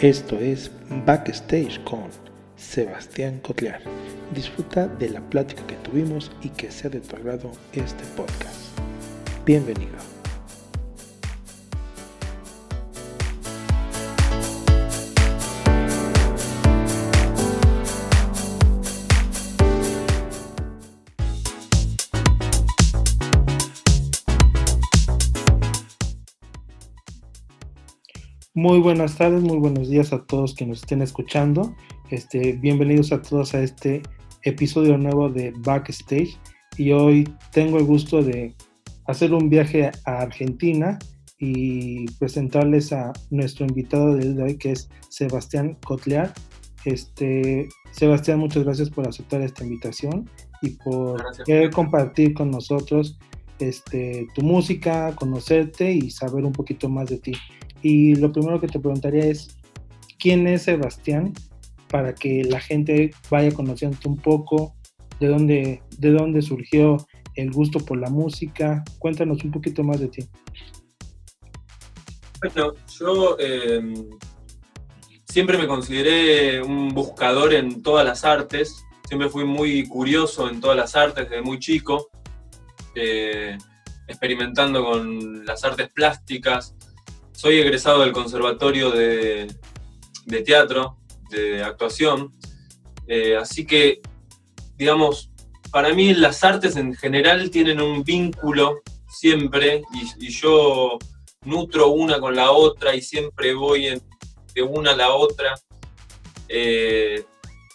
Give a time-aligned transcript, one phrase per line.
[0.00, 0.70] Esto es
[1.06, 2.04] Backstage con
[2.54, 3.80] Sebastián Cotlear.
[4.32, 8.78] Disfruta de la plática que tuvimos y que sea de tu agrado este podcast.
[9.44, 10.17] Bienvenido.
[28.68, 31.74] Muy buenas tardes, muy buenos días a todos que nos estén escuchando.
[32.10, 34.02] Este, bienvenidos a todos a este
[34.42, 36.38] episodio nuevo de Backstage.
[36.76, 38.54] Y hoy tengo el gusto de
[39.06, 40.98] hacer un viaje a Argentina
[41.38, 46.34] y presentarles a nuestro invitado de hoy, que es Sebastián Cotlear.
[46.84, 50.28] Este, Sebastián, muchas gracias por aceptar esta invitación
[50.60, 53.18] y por querer compartir con nosotros
[53.60, 57.32] este, tu música, conocerte y saber un poquito más de ti.
[57.82, 59.56] Y lo primero que te preguntaría es,
[60.18, 61.32] ¿quién es Sebastián?
[61.88, 64.74] Para que la gente vaya conociendo un poco
[65.20, 66.98] de dónde, de dónde surgió
[67.34, 68.84] el gusto por la música.
[68.98, 70.28] Cuéntanos un poquito más de ti.
[72.40, 73.94] Bueno, yo em,
[75.26, 78.84] siempre me consideré un buscador en todas las artes.
[79.04, 82.10] Siempre fui muy curioso en todas las artes desde muy chico,
[82.94, 83.56] eh,
[84.06, 86.74] experimentando con las artes plásticas,
[87.38, 89.46] soy egresado del Conservatorio de,
[90.44, 90.98] Teatro,
[91.30, 92.32] de Actuación,
[93.06, 94.00] eh, así que,
[94.76, 95.30] digamos,
[95.70, 99.82] para mí las artes en general tienen un vínculo siempre
[100.18, 100.98] y, yo
[101.44, 104.02] nutro una con la otra y siempre voy
[104.52, 105.54] de una a la otra.
[106.48, 107.24] Eh,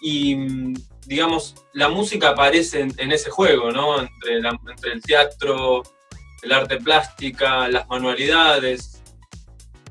[0.01, 0.35] y
[1.05, 4.01] digamos, la música aparece en, ese juego, ¿no?
[4.01, 5.83] Entre, entre, el teatro,
[6.41, 8.92] el arte plástica, las manualidades,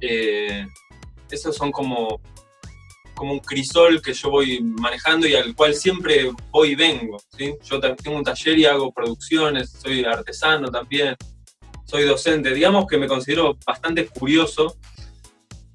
[0.03, 0.67] eh,
[1.31, 2.21] esos son como,
[3.15, 7.19] como un crisol que yo voy manejando y al cual siempre voy y vengo.
[7.37, 7.55] ¿sí?
[7.65, 11.17] Yo tengo un taller y hago producciones, soy artesano también,
[11.87, 12.53] soy docente.
[12.53, 14.77] Digamos que me considero bastante curioso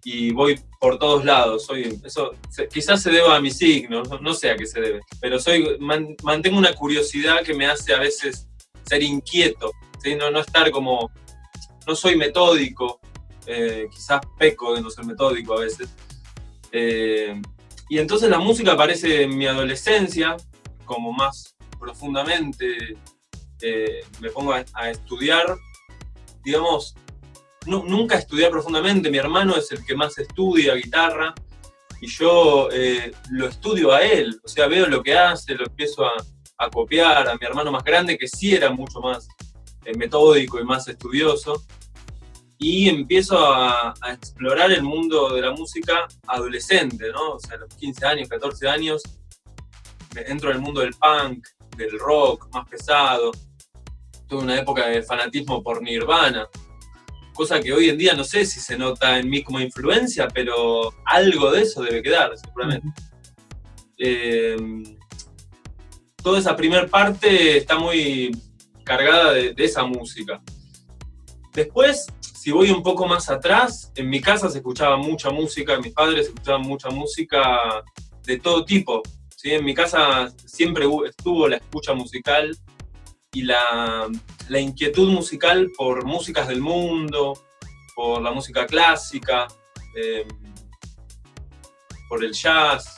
[0.03, 1.65] y voy por todos lados.
[1.65, 2.33] Soy, eso
[2.71, 6.57] quizás se deba a mi signo, no, sé a qué se debe, pero soy, mantengo
[6.57, 8.47] una curiosidad que me hace a veces
[8.85, 9.71] ser inquieto,
[10.01, 10.15] ¿sí?
[10.15, 11.11] no, no estar como,
[11.85, 12.99] no soy metódico,
[13.49, 15.89] eh, quizás peco de no ser metódico a veces.
[16.73, 17.41] Eh,
[17.87, 20.35] y entonces la música aparece en mi adolescencia,
[20.83, 22.97] como más profundamente
[23.61, 25.57] eh, me pongo a, estudiar.
[26.43, 26.93] Digamos,
[27.65, 31.33] nunca estudié profundamente, mi hermano es el que más estudia guitarra
[31.99, 32.69] y yo
[33.31, 36.13] lo estudio a él, o sea, veo lo que hace, lo empiezo a,
[36.57, 39.27] a copiar a mi hermano más grande, que sí era mucho más
[39.95, 41.61] metódico y más estudioso
[42.59, 47.33] y empiezo a, explorar el mundo de la música adolescente, ¿no?
[47.33, 49.03] O sea, a los 15 años, 14 años,
[50.15, 53.31] entro en el mundo del punk, del rock más pesado.
[54.27, 56.47] Tuve una época de fanatismo por Nirvana,
[57.33, 60.91] cosa que hoy en día no sé si se nota en mí como influencia, pero
[61.05, 62.87] algo de eso debe quedar, seguramente.
[63.99, 64.57] Eh,
[66.23, 68.31] toda esa primera parte está muy
[68.83, 70.41] cargada de, de esa música.
[71.53, 72.07] Después
[72.47, 76.27] si voy un poco más atrás, en mi casa se escuchaba mucha música, mis padres
[76.27, 77.83] escuchaban mucha música
[78.23, 79.03] de todo tipo.
[79.35, 79.51] ¿sí?
[79.51, 82.57] En mi casa siempre estuvo la escucha musical
[83.33, 84.07] y la,
[84.49, 87.33] inquietud musical por músicas del mundo,
[87.93, 89.47] por la música clásica,
[89.93, 90.25] em,
[92.07, 92.95] por el jazz.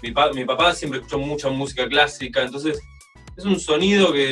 [0.00, 2.80] Mi, mi, papá siempre escuchó mucha música clásica, entonces
[3.36, 4.30] es un sonido que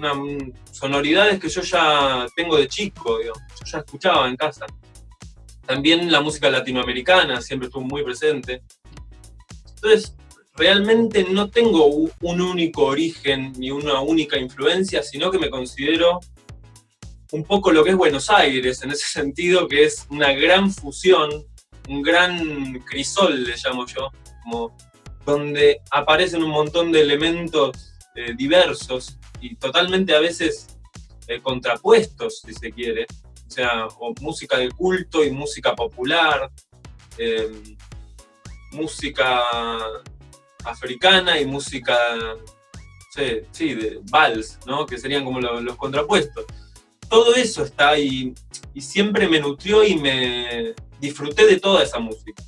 [0.00, 3.32] una, sonoridades que yo ya tengo de chico, yo
[3.64, 4.66] ya escuchaba en casa.
[5.66, 8.62] También la música latinoamericana siempre estuvo muy presente.
[9.74, 10.16] Entonces,
[10.56, 16.20] realmente no tengo un único origen ni una única influencia, sino que me considero
[17.32, 21.46] un poco lo que es Buenos Aires, en ese sentido que es una gran fusión,
[21.88, 24.10] un gran crisol, le llamo yo,
[25.24, 30.78] donde aparecen un montón de elementos eh, diversos y totalmente a veces
[31.26, 33.06] eh, contrapuestos, si se quiere.
[33.46, 33.88] O sea,
[34.20, 36.50] música de culto y música popular,
[37.18, 37.76] em,
[38.72, 39.42] música
[40.64, 41.96] africana y música,
[43.52, 44.86] sí, de vals, ¿no?
[44.86, 46.46] que serían como los, contrapuestos.
[47.08, 48.32] Todo eso está ahí
[48.72, 52.42] y siempre me nutrió y me disfruté de toda esa música.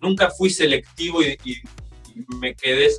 [0.00, 2.90] Nunca fui selectivo y, y me quedé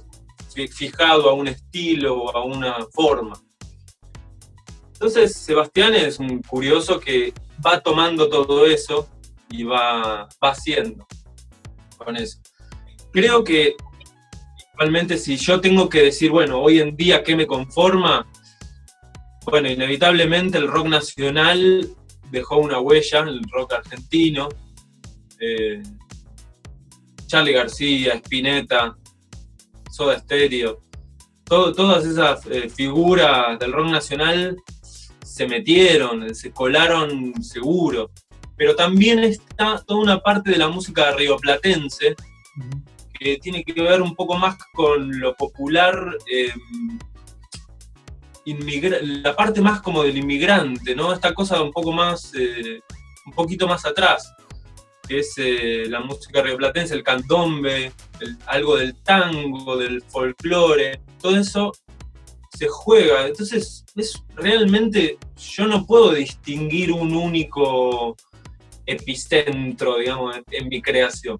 [0.54, 3.34] fijado a un estilo o a una forma.
[4.94, 7.34] Entonces, Sebastián es un curioso que
[7.66, 9.10] va tomando todo eso
[9.50, 11.06] y va, va haciendo.
[11.98, 12.40] con eso.
[13.12, 13.76] Creo que
[14.78, 18.28] realmente si yo tengo que decir, bueno, hoy en día, ¿qué me conforma?
[19.46, 21.90] Bueno, inevitablemente el rock nacional
[22.32, 24.50] dejó una huella, el rock argentino.
[25.40, 25.84] Eh,
[27.28, 28.96] Charlie García, Spinetta,
[29.94, 30.82] Soda Stereo,
[31.46, 34.58] todas esas eh, figuras del rock nacional
[35.24, 38.10] se metieron, se colaron seguro.
[38.58, 42.16] Pero también está toda una parte de la música rioplatense
[43.20, 46.98] que tiene que ver un poco más con lo popular, em,
[49.24, 51.14] la parte más como del inmigrante, ¿no?
[51.14, 52.82] Esta cosa un poco más, eh,
[53.28, 54.34] un poquito más atrás,
[55.10, 57.92] es eh, la música rioplatense, el candombe,
[58.48, 61.72] algo del tango, del folclore, todo eso
[62.58, 63.28] se juega.
[63.28, 68.16] Entonces, es realmente, yo no puedo distinguir un único
[68.86, 71.38] epicentro, digamos, en, mi creación.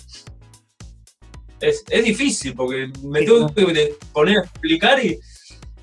[1.60, 5.18] Es, difícil porque me tengo que poner a explicar y,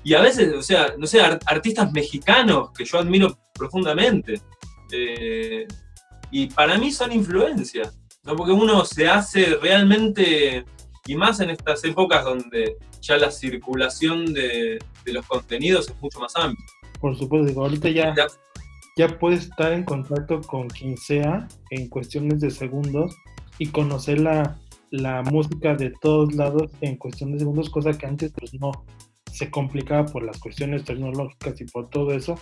[0.03, 4.39] y, a veces, o sea, no sé, artistas mexicanos que yo admiro profundamente.
[4.91, 5.67] Eh,
[6.31, 8.35] y para mí son influencias, ¿no?
[8.35, 10.65] porque uno se hace realmente,
[11.05, 16.35] y más en estas épocas donde ya la circulación de, los contenidos es mucho más
[16.35, 16.65] amplia.
[16.99, 18.15] Por supuesto, ahorita ya,
[18.95, 23.15] ya puedes estar en contacto con quien sea en cuestiones de segundos
[23.57, 24.57] y conocer la,
[25.31, 28.71] música de todos lados en cuestión de segundos, cosa que antes pues no
[29.31, 32.37] se complicaba por las cuestiones tecnológicas y por todo eso,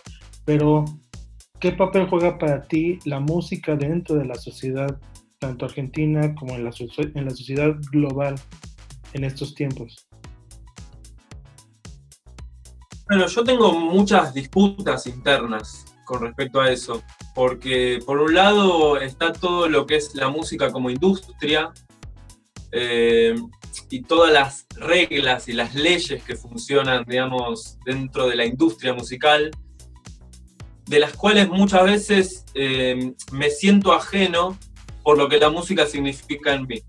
[0.45, 0.85] pero
[1.59, 4.99] ¿qué papel juega para ti la música dentro de la sociedad,
[5.39, 6.71] tanto argentina como en la,
[7.15, 8.35] en sociedad global
[9.13, 10.07] en estos tiempos?
[13.07, 17.03] Bueno, yo tengo muchas disputas internas con respecto a eso,
[17.35, 21.71] porque por un lado está todo lo que es la música como industria
[22.71, 23.35] eh,
[23.89, 29.51] y todas las reglas y las leyes que funcionan, digamos, dentro de la industria musical,
[30.89, 34.57] de las cuales muchas veces eh, me siento ajeno
[35.03, 36.81] por lo que la música significa en mí.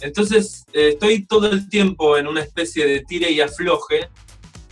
[0.00, 4.10] Entonces eh, estoy todo el tiempo en una especie de tire y afloje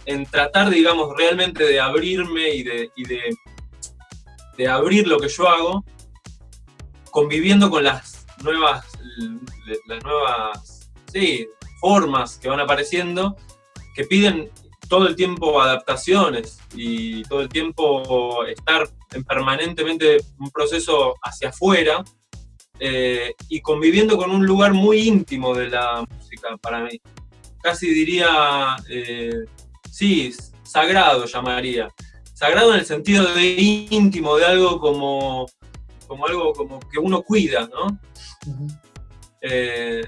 [0.05, 2.91] en tratar, digamos, realmente de abrirme y de,
[4.59, 5.85] de, abrir lo que yo hago,
[7.11, 8.85] conviviendo con las nuevas,
[9.87, 10.91] las nuevas
[11.81, 13.37] formas que van apareciendo,
[13.95, 14.51] que piden
[14.91, 22.03] todo el tiempo adaptaciones y todo el tiempo estar en permanentemente un proceso hacia afuera
[22.81, 27.01] eh, y conviviendo con un lugar muy íntimo de la música para mí.
[27.63, 29.45] Casi diría eh,
[29.89, 30.35] sí,
[30.65, 31.89] sagrado llamaría.
[32.35, 35.47] Sagrado en el sentido de íntimo, de algo como,
[36.09, 37.97] como algo como que uno cuida, ¿no?
[39.41, 40.03] Eh,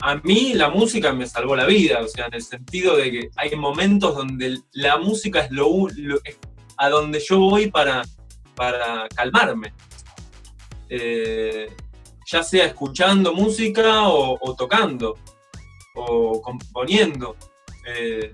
[0.00, 3.30] a mí la música me salvó la vida, o sea, en el sentido de que
[3.36, 5.88] hay momentos donde la música es lo,
[6.78, 8.02] a donde yo voy para,
[8.54, 9.74] para calmarme.
[10.88, 11.70] Eh,
[12.26, 15.16] ya sea escuchando música o, tocando
[15.94, 17.36] o componiendo.
[17.86, 18.32] Eh,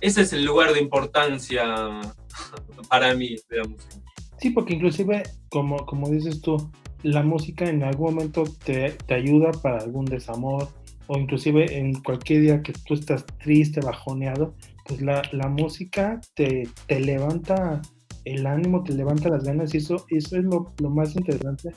[0.00, 2.00] ese es el lugar de importancia
[2.88, 3.96] para mí de la música.
[4.38, 6.70] Sí, porque inclusive, como, como dices tú,
[7.02, 10.68] la música en algún momento te, te ayuda para algún desamor
[11.06, 14.54] o inclusive en cualquier día que tú estás triste, bajoneado,
[14.86, 17.80] pues la, la música te, te, levanta
[18.24, 21.70] el ánimo, te levanta las ganas y eso, eso es lo, lo más interesante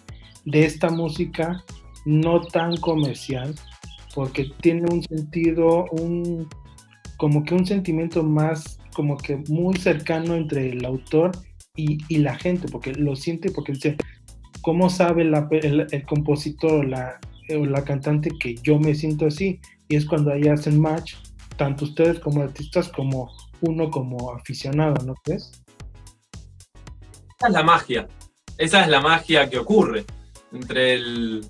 [0.45, 1.63] de esta música
[2.05, 3.53] no tan comercial,
[4.15, 6.47] porque tiene un sentido, un,
[7.17, 11.31] como que un sentimiento más, como que muy cercano entre el autor
[11.75, 13.97] y, y la gente, porque lo siente, porque dice,
[14.61, 17.19] ¿cómo sabe el, compositor la,
[17.55, 19.59] o la cantante que yo me siento así?
[19.87, 21.15] Y es cuando ahí hacen match,
[21.55, 25.51] tanto ustedes como artistas, como uno como aficionado, ¿no crees?
[27.39, 28.07] Esa es la magia,
[28.57, 30.05] esa es la magia que ocurre
[30.51, 31.45] entre el,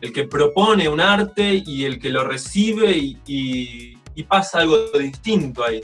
[0.00, 5.64] el que propone un arte y el que lo recibe y, y pasa algo distinto
[5.64, 5.80] ahí.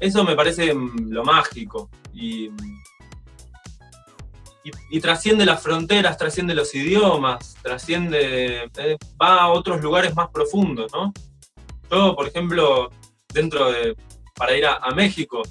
[0.00, 2.50] Eso me parece mm, lo mágico y,
[4.90, 10.92] y, trasciende las fronteras, trasciende los idiomas, trasciende, eh, va a otros lugares más profundos,
[10.92, 11.12] ¿no?
[11.90, 12.90] Yo, por ejemplo,
[13.32, 13.96] dentro de,
[14.34, 15.42] para ir a, México,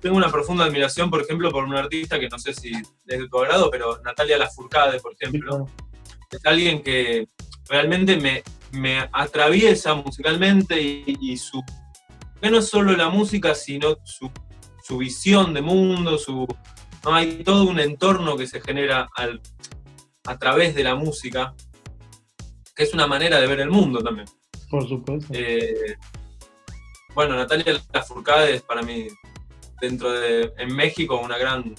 [0.00, 3.28] tengo una profunda admiración, por ejemplo, por un artista que no sé si es de
[3.28, 5.66] tu agrado, pero Natalia Lafourcade, por ejemplo,
[6.30, 7.26] es alguien que
[7.68, 11.62] realmente me, me atraviesa musicalmente y, su,
[12.42, 14.30] no solo la música, sino su,
[14.98, 16.46] visión de mundo, su,
[17.14, 19.40] hay todo un entorno que se genera al,
[20.26, 21.54] a través de la música
[22.78, 24.28] que es una manera de ver el mundo también.
[24.70, 25.26] Por supuesto.
[25.32, 25.96] Eh,
[27.12, 29.08] bueno, Natalia Lafourcade es para mí,
[29.80, 31.74] dentro de, en México, una gran,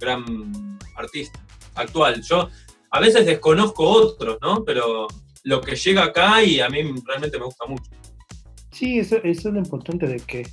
[0.00, 1.38] gran artista
[1.74, 2.22] actual.
[2.22, 2.48] Yo
[2.90, 4.64] a veces desconozco otros, ¿no?
[4.64, 5.06] Pero
[5.44, 7.90] lo que llega acá y a mí realmente me gusta mucho.
[8.70, 10.48] Sí, eso, eso es lo importante de que,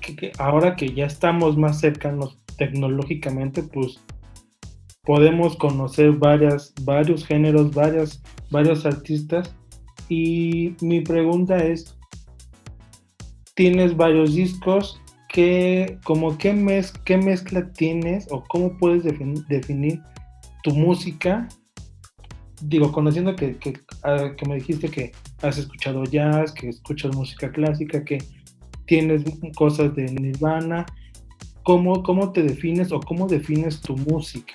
[0.00, 3.98] que ahora que ya estamos más cercanos tecnológicamente, pues
[5.04, 9.56] podemos conocer varias, varios géneros, varias, varios artistas.
[10.10, 11.96] Y mi pregunta es,
[13.54, 15.00] tienes varios discos,
[15.30, 19.04] ¿qué, como qué, mez, qué mezcla tienes o cómo puedes
[19.48, 20.02] definir
[20.62, 21.48] tu música?
[22.60, 23.56] Digo, conociendo que,
[24.02, 28.18] ah, que, me dijiste que has escuchado jazz, que escuchas música clásica, que
[28.84, 29.24] tienes
[29.56, 30.84] cosas de Nirvana,
[31.62, 34.54] ¿cómo, cómo te defines o cómo defines tu música?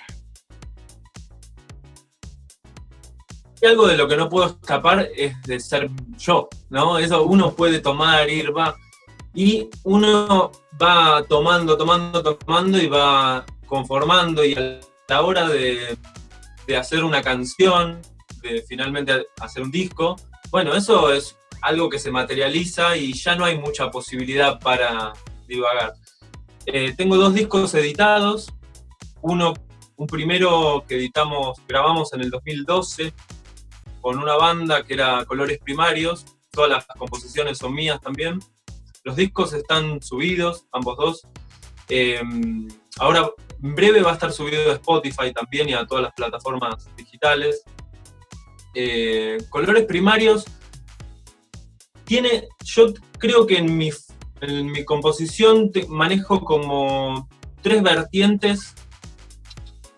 [3.66, 6.98] algo de lo que no puedo escapar es de ser yo, ¿no?
[6.98, 8.76] Eso uno puede tomar, ir, va.
[9.34, 15.98] Y uno va tomando, tomando, tomando y va conformando y a la hora de,
[16.76, 18.00] hacer una canción,
[18.42, 20.16] de finalmente hacer un disco,
[20.50, 25.12] bueno, eso es algo que se materializa y ya no hay mucha posibilidad para
[25.46, 25.94] divagar.
[26.66, 28.52] Eh, tengo dos discos editados,
[29.22, 29.54] uno,
[29.96, 33.12] un primero que editamos, grabamos en el 2012,
[34.00, 38.40] con una banda que era Colores Primarios, todas las composiciones son mías también.
[39.04, 41.22] Los discos están subidos, ambos dos.
[41.88, 42.66] Em,
[42.98, 43.30] ahora,
[43.62, 47.62] en breve va a estar subido a Spotify también y a todas las plataformas digitales.
[48.74, 50.46] Eh, Colores Primarios
[52.04, 53.90] tiene, yo creo que en mi,
[54.40, 57.28] en mi composición manejo como
[57.62, 58.74] tres vertientes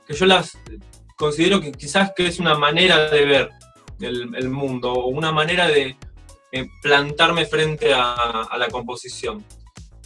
[0.07, 0.59] que yo las
[1.17, 3.51] considero que quizás que es una manera de ver
[4.01, 5.97] el, mundo, o una manera de
[6.53, 9.45] eh, plantarme frente a, la composición.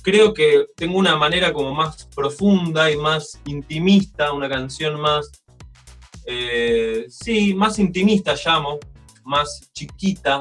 [0.03, 5.31] Creo que tengo una manera como más profunda y más intimista, una canción más,
[6.27, 8.79] eh, sí, más intimista llamo,
[9.25, 10.41] más chiquita.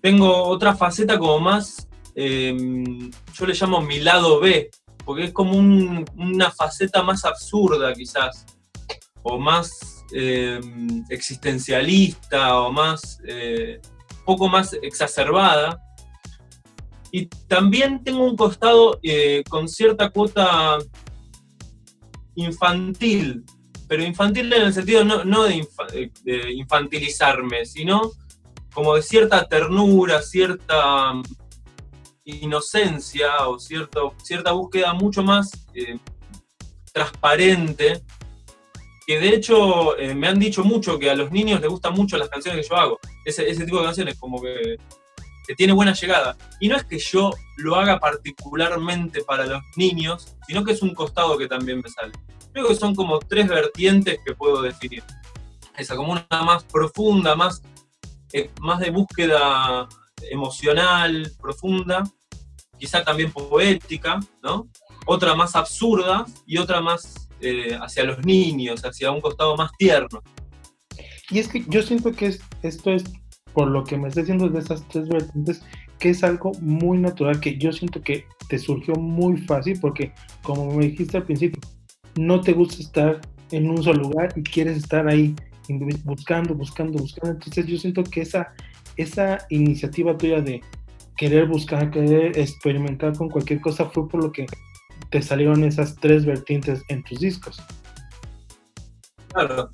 [0.00, 4.70] Tengo otra faceta como más, em, yo le llamo mi lado B,
[5.04, 8.46] porque es como una faceta más absurda quizás,
[9.22, 10.60] o más eh,
[11.08, 13.80] existencialista o más, eh,
[14.24, 15.80] poco más exacerbada.
[17.12, 20.78] Y también tengo un costado eh, con cierta cuota
[22.34, 23.44] infantil,
[23.88, 25.66] pero infantil en el sentido no, de,
[26.54, 28.12] infantilizarme, sino
[28.72, 31.12] como de cierta ternura, cierta
[32.24, 35.50] inocencia o cierto, cierta búsqueda mucho más
[36.92, 38.02] transparente
[39.10, 42.16] que de hecho eh, me han dicho mucho que a los niños les gustan mucho
[42.16, 43.00] las canciones que yo hago.
[43.24, 44.76] Ese, tipo de canciones, como que,
[45.48, 46.36] que, tiene buena llegada.
[46.60, 50.94] Y no es que yo lo haga particularmente para los niños, sino que es un
[50.94, 52.12] costado que también me sale.
[52.52, 55.02] Creo que son como tres vertientes que puedo definir.
[55.76, 57.62] Esa, como una más profunda, más,
[58.32, 59.88] eh, más de búsqueda
[60.30, 62.04] emocional, profunda,
[62.78, 64.68] quizá también poética, ¿no?
[65.06, 70.22] Otra más absurda y otra más eh, hacia los niños, hacia un costado más tierno.
[71.30, 73.04] Y es que yo siento que esto es,
[73.52, 75.62] por lo que me está diciendo de esas tres vertientes,
[75.98, 80.12] que es algo muy natural, que yo siento que te surgió muy fácil, porque
[80.42, 81.60] como me dijiste al principio,
[82.16, 83.20] no te gusta estar
[83.52, 85.34] en un solo lugar y quieres estar ahí
[86.04, 87.32] buscando, buscando, buscando.
[87.32, 88.52] Entonces yo siento que esa,
[88.96, 90.62] esa iniciativa tuya de
[91.16, 94.46] querer buscar, querer experimentar con cualquier cosa fue por lo que
[95.10, 97.60] te salieron esas tres vertientes en tus discos.
[99.28, 99.70] Claro.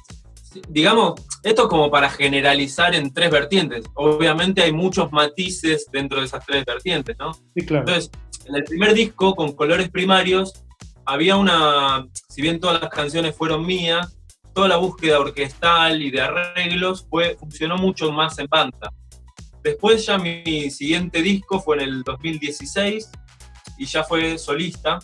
[0.68, 3.84] Digamos, esto es como para generalizar en tres vertientes.
[3.94, 7.32] Obviamente hay muchos matices dentro de esas tres vertientes, ¿no?
[7.32, 7.86] Sí, claro.
[7.86, 8.10] Entonces,
[8.46, 10.64] en el primer disco, con colores primarios,
[11.04, 14.16] había una, si bien todas las canciones fueron mías,
[14.54, 18.90] toda la búsqueda orquestal y de arreglos fue, funcionó mucho más en banda.
[19.66, 23.10] Después ya mi siguiente disco fue en el 2016
[23.78, 25.00] y ya fue solista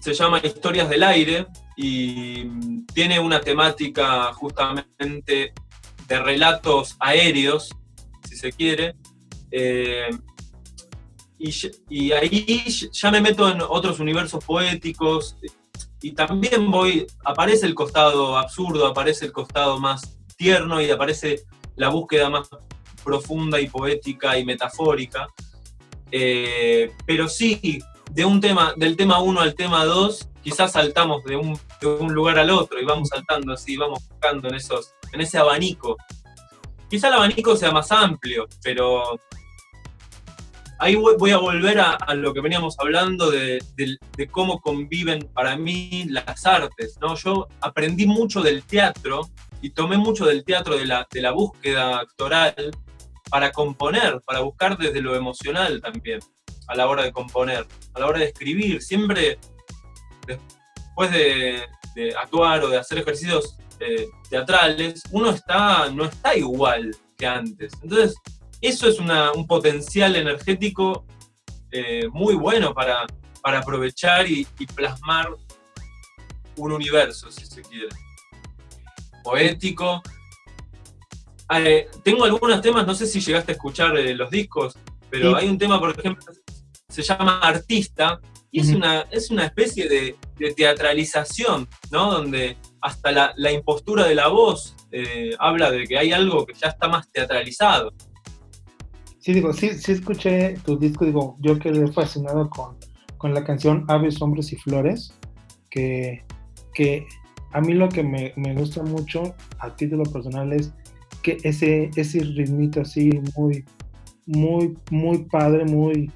[0.00, 2.44] se llama Historias del Aire y
[2.94, 5.52] tiene una temática justamente
[6.08, 7.68] de relatos aéreos,
[8.26, 8.96] si se quiere.
[9.50, 10.08] Eh,
[11.38, 15.36] y, ahí ya me meto en otros universos poéticos
[16.00, 21.42] y también voy, aparece el costado absurdo, aparece el costado más tierno y aparece
[21.76, 22.48] la búsqueda más
[23.02, 25.28] profunda y poética y metafórica.
[26.10, 27.80] Eh, pero sí,
[28.10, 32.12] de un tema, del tema 1 al tema 2, quizás saltamos de un, de un,
[32.12, 35.96] lugar al otro y vamos saltando así, vamos buscando en, esos, en ese abanico.
[36.90, 39.18] quizá el abanico sea más amplio, pero
[40.82, 43.60] ahí voy a volver a, lo que veníamos hablando de,
[44.30, 46.98] cómo conviven para mí las artes.
[47.00, 47.14] ¿no?
[47.14, 49.30] Yo aprendí mucho del teatro
[49.62, 52.72] y tomé mucho del teatro de la, de la búsqueda actoral
[53.32, 56.20] para componer, para buscar desde lo emocional también,
[56.68, 58.82] a la hora de componer, a la hora de escribir.
[58.82, 59.38] Siempre
[60.26, 61.66] después de,
[62.20, 67.72] actuar o de hacer ejercicios eh, teatrales, uno está, no está igual que antes.
[67.82, 68.14] Entonces,
[68.60, 71.06] eso es un potencial energético
[71.70, 73.06] eh, muy bueno para,
[73.40, 75.30] para aprovechar y, plasmar
[76.56, 77.88] un universo, si se quiere.
[79.24, 80.02] Poético.
[81.58, 84.76] Eh, tengo algunos temas, no sé si llegaste a escuchar eh, los discos,
[85.10, 86.24] pero hay un tema, por ejemplo,
[86.88, 90.16] se llama Artista, y es, una, es una especie de,
[90.54, 92.12] teatralización, ¿no?
[92.12, 94.74] Donde hasta la, impostura de la voz
[95.38, 97.92] habla de que hay algo que ya está más teatralizado.
[99.22, 102.76] Sí, digo, sí, sí escuché tu disco, digo, yo quedé fascinado con,
[103.18, 105.16] con la canción Aves, Hombres y Flores,
[105.70, 106.24] que,
[106.74, 107.06] que
[107.52, 110.72] a mí lo que me, me, gusta mucho a título personal es
[111.22, 113.64] que ese, ese ritmito así muy,
[114.26, 116.10] muy, muy padre, muy,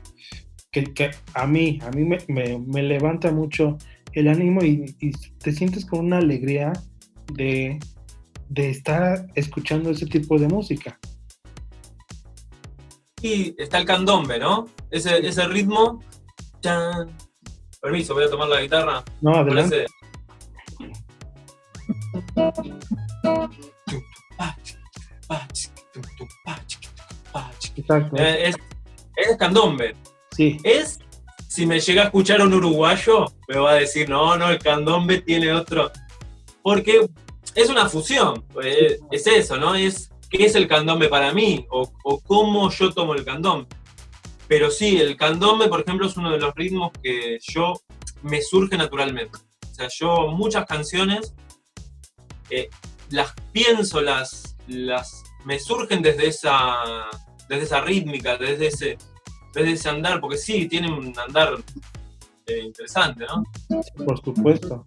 [0.71, 3.79] que, que a mí, a mí me, me, me levanta mucho
[4.13, 6.73] el ánimo y, y, te sientes con una alegría
[7.35, 7.79] de,
[8.49, 10.99] de estar escuchando ese tipo de música
[13.59, 14.67] está el candombe, ¿no?
[14.91, 16.01] Ese, ese ritmo.
[17.81, 19.05] Permiso, voy a tomar la guitarra.
[19.21, 19.87] No, adelante.
[28.17, 28.57] Eh, es,
[29.17, 29.95] es candombe.
[30.37, 30.59] Sí.
[30.63, 30.99] Es,
[31.49, 35.21] si me llega a escuchar un uruguayo, me va a decir, no, no, el candombe
[35.21, 35.91] tiene otro.
[36.63, 37.09] Porque
[37.55, 39.75] es una fusión, eh, es eso, ¿no?
[39.75, 41.91] Es qué es el candombe para mí o,
[42.23, 43.69] cómo yo tomo el candombe.
[44.49, 47.75] Pero sí, el candombe, por ejemplo, es uno de los ritmos que yo
[48.23, 49.39] me surge naturalmente.
[49.71, 51.35] O sea, yo muchas canciones
[52.51, 52.69] eh,
[53.11, 57.07] las pienso, las, las me surgen desde esa,
[57.49, 58.99] desde esa rítmica, desde ese,
[59.55, 61.55] desde ese andar, porque sí, tienen un andar
[62.47, 63.45] eh, interesante, ¿no?
[64.05, 64.85] Por supuesto.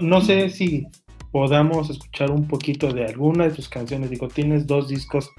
[0.00, 0.86] no sé si
[1.32, 4.08] podamos escuchar un poquito de alguna de tus canciones.
[4.08, 5.30] Digo, tienes dos discos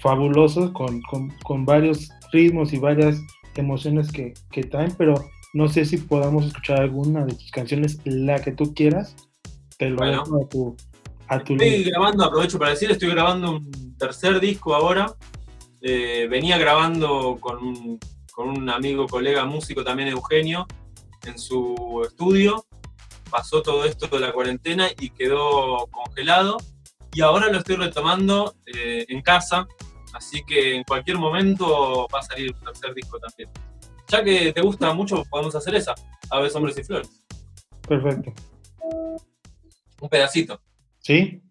[0.00, 1.00] fabulosos con,
[1.44, 3.20] con, varios ritmos y varias
[3.54, 5.14] emociones que, que, traen, pero
[5.54, 9.14] no sé si podamos escuchar alguna de tus canciones, la que tú quieras.
[9.78, 10.76] Te lo bueno, a tu,
[11.34, 15.14] a tu Estoy grabando, aprovecho para decir, estoy grabando un tercer disco ahora.
[15.80, 18.00] Eh, venía grabando con un,
[18.32, 20.66] con un amigo, colega músico también, Eugenio,
[21.24, 22.64] en su estudio
[23.34, 26.56] pasó todo esto de la cuarentena y quedó congelado.
[27.12, 29.66] Y ahora lo estoy retomando eh, en casa,
[30.12, 33.50] así que en cualquier momento va a salir un tercer disco también.
[34.06, 35.96] Ya que te gusta mucho, podemos hacer esa,
[36.30, 37.10] Aves, Hombres y Flores.
[37.88, 38.32] Perfecto.
[40.00, 40.60] Un pedacito.
[41.04, 41.42] ¿Sí?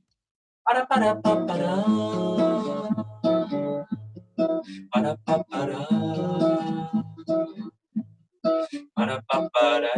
[0.63, 1.85] Para, para, para, para.
[4.91, 5.87] Para, para, para.
[8.95, 9.91] Para, para, para,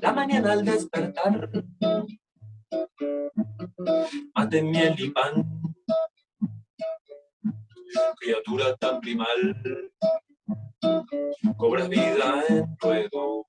[0.00, 1.50] la mañana al despertar,
[4.34, 5.44] mate miel y pan,
[8.18, 9.92] criatura tan primal,
[11.56, 13.46] cobra vida en fuego.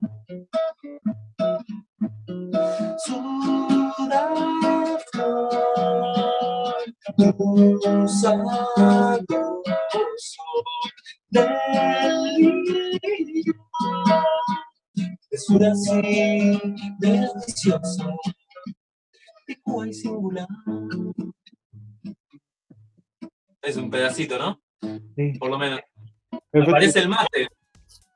[15.30, 16.60] Tesura así,
[16.98, 18.16] deliciosa,
[19.46, 20.46] y singular.
[23.62, 24.60] Es un pedacito, ¿no?
[25.16, 25.38] Sí.
[25.38, 25.80] Por lo menos.
[26.52, 27.48] Aparece el mate.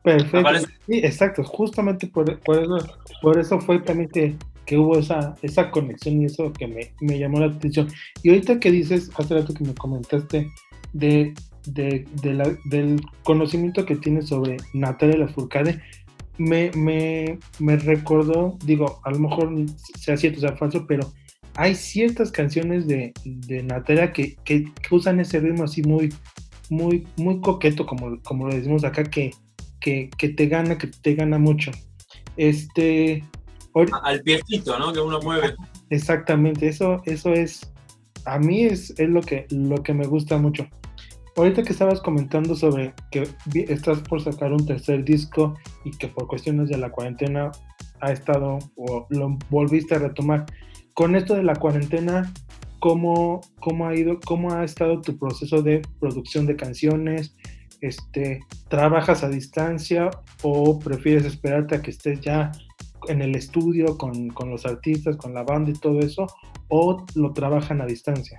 [0.02, 0.68] Perfecto.
[0.86, 1.42] Sí, exacto.
[1.44, 2.78] Justamente por, por, eso,
[3.22, 7.18] por eso fue también que, que hubo esa, esa conexión y eso que me, me,
[7.18, 7.88] llamó la atención.
[8.22, 10.48] Y ahorita que dices, hace rato que me comentaste
[10.92, 11.34] de
[11.66, 12.06] de,
[12.64, 15.80] del conocimiento que tiene sobre Natalia Lafourcade,
[16.38, 19.52] me, me, me, recordó, digo, a lo mejor
[19.98, 21.12] sea cierto, sea falso, pero
[21.54, 26.12] hay ciertas canciones de, de Natalia que, que, usan ese ritmo así muy,
[26.70, 29.30] muy, muy coqueto, como, como lo decimos acá, que,
[29.80, 31.70] que, que te gana, que te gana mucho.
[32.36, 33.24] Este.
[34.02, 34.92] Al piecito, ¿no?
[34.92, 35.54] Que uno mueve.
[35.90, 37.72] Exactamente, eso, eso es.
[38.24, 40.66] A mí es, es lo, que, lo que me gusta mucho.
[41.36, 46.26] Ahorita que estabas comentando sobre que estás por sacar un tercer disco y que por
[46.26, 47.52] cuestiones de la cuarentena
[48.00, 50.46] ha estado o lo volviste a retomar.
[50.94, 52.32] Con esto de la cuarentena,
[52.86, 57.34] ¿cómo, cómo ha ido, cómo ha estado tu proceso de producción de canciones?
[57.80, 60.08] Este, ¿Trabajas a distancia
[60.42, 62.52] o prefieres esperarte a que estés ya
[63.08, 66.28] en el estudio con, con los artistas, con la banda y todo eso?
[66.68, 68.38] ¿O lo trabajan a distancia?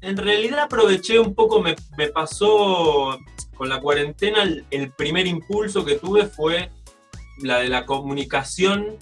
[0.00, 3.18] En realidad aproveché un poco, me, me pasó
[3.54, 6.70] con la cuarentena, el, primer impulso que tuve fue
[7.42, 8.96] la de la comunicación,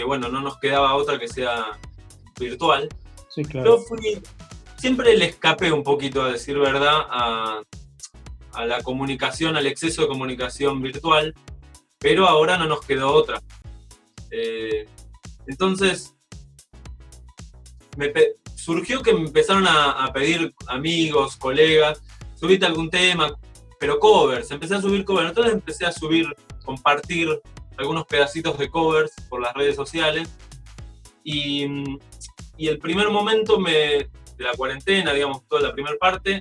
[0.00, 1.78] que bueno, no nos quedaba otra que sea
[2.38, 2.88] virtual.
[3.28, 3.76] Sí, claro.
[3.76, 4.22] Yo fui,
[4.78, 7.62] siempre le escapé un poquito, a decir verdad, a,
[8.64, 11.34] la comunicación, al exceso de comunicación virtual,
[11.98, 13.42] pero ahora no nos quedó otra.
[14.30, 14.86] Eh,
[15.46, 16.14] entonces,
[17.98, 18.10] me,
[18.56, 22.02] surgió que me empezaron a, pedir amigos, colegas,
[22.36, 23.34] subite algún tema,
[23.78, 26.26] pero covers, empecé a subir covers, entonces empecé a subir,
[26.64, 27.28] compartir
[27.80, 30.28] algunos pedacitos de covers por las redes sociales
[31.24, 31.64] y,
[32.58, 36.40] el primer momento me, de la cuarentena, digamos, toda la primera parte,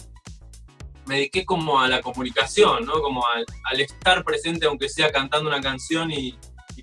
[1.06, 3.02] me dediqué como a la comunicación, ¿no?
[3.02, 6.38] Como al, estar presente, aunque sea cantando una canción y,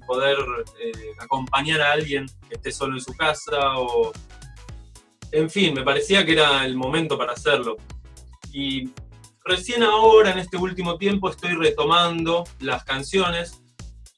[0.06, 0.36] poder
[0.78, 4.12] eh, acompañar a alguien que esté solo en su casa o,
[5.32, 7.76] en fin, me parecía que era el momento para hacerlo.
[8.52, 8.90] Y
[9.44, 13.62] recién ahora, en este último tiempo, estoy retomando las canciones.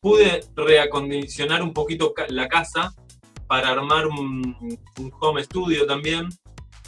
[0.01, 2.95] Pude reacondicionar un poquito la casa
[3.47, 4.79] para armar un,
[5.21, 6.29] home studio también.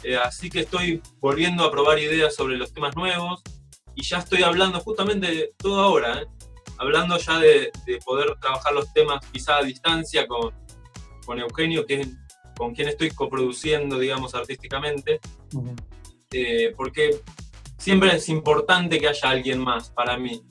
[0.03, 3.43] Eh, así que estoy volviendo a probar ideas sobre los temas nuevos
[3.95, 6.25] y ya estoy hablando justamente todo ahora, ¿eh?
[6.77, 7.71] hablando ya de,
[8.03, 10.53] poder trabajar los temas quizá a distancia con,
[11.25, 12.07] con Eugenio, que es
[12.57, 15.19] con quien estoy coproduciendo, digamos, artísticamente,
[16.31, 17.21] eh, porque
[17.77, 20.41] siempre es importante que haya alguien más para mí,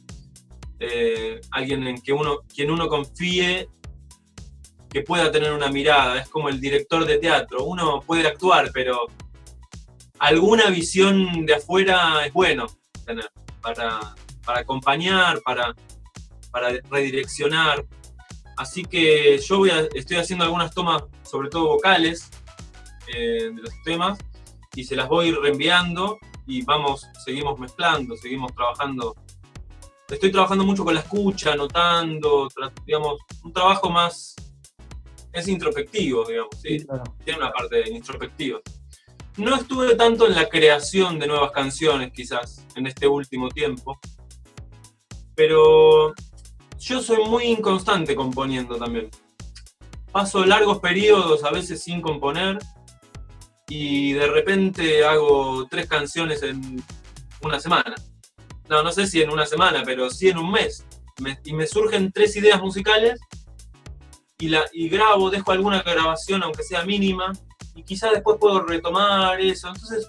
[0.81, 3.69] eh, alguien en que uno, quien uno confíe
[4.89, 9.07] que pueda tener una mirada, es como el director de teatro, uno puede actuar, pero
[10.19, 12.67] alguna visión de afuera es bueno
[13.07, 14.15] tener, para,
[14.47, 15.75] acompañar, para,
[16.51, 17.85] para redireccionar.
[18.57, 22.31] Así que yo voy estoy haciendo algunas tomas, sobre todo vocales,
[23.07, 24.19] eh, de los temas,
[24.75, 29.15] y se las voy reenviando y vamos, seguimos mezclando, seguimos trabajando.
[30.11, 32.49] Estoy trabajando mucho con la escucha, anotando,
[32.85, 34.35] digamos, un trabajo más,
[35.33, 36.85] es introspectivo, digamos, ¿sí?
[37.25, 38.61] Tiene una parte introspectiva.
[39.37, 44.01] No estuve tanto en la creación de nuevas canciones, quizás, en este último tiempo,
[45.37, 46.13] pero
[46.79, 49.09] yo soy muy inconstante componiendo también.
[50.11, 52.59] Paso largos periodos a veces sin componer
[53.69, 56.83] y de repente hago tres canciones en
[57.43, 57.95] una semana.
[58.71, 60.87] No, no sé si en una semana, pero sí en un mes.
[61.45, 63.21] y me surgen tres ideas musicales
[64.39, 67.33] y, la, y grabo, dejo alguna grabación aunque sea mínima
[67.75, 69.69] y quizás después puedo retomar eso.
[69.69, 70.09] Entonces,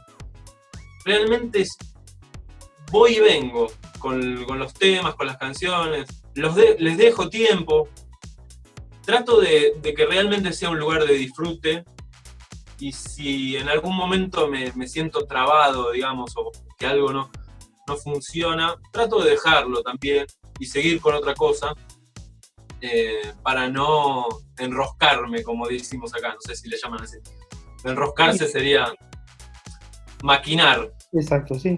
[1.03, 1.65] realmente
[2.91, 3.67] voy y vengo
[3.99, 7.89] con, con los temas, con las canciones les dejo tiempo,
[9.05, 11.83] trato de, que realmente sea un lugar de disfrute
[12.79, 17.31] y si en algún momento me, siento trabado, digamos, o que algo no,
[17.91, 20.25] no funciona, trato de dejarlo también
[20.59, 21.73] y seguir con otra cosa
[22.79, 24.25] eh, para no
[24.57, 27.17] enroscarme, como decimos acá, no sé si le llaman así.
[27.83, 28.93] Enroscarse sería
[30.23, 30.91] maquinar.
[31.13, 31.77] Exacto, sí.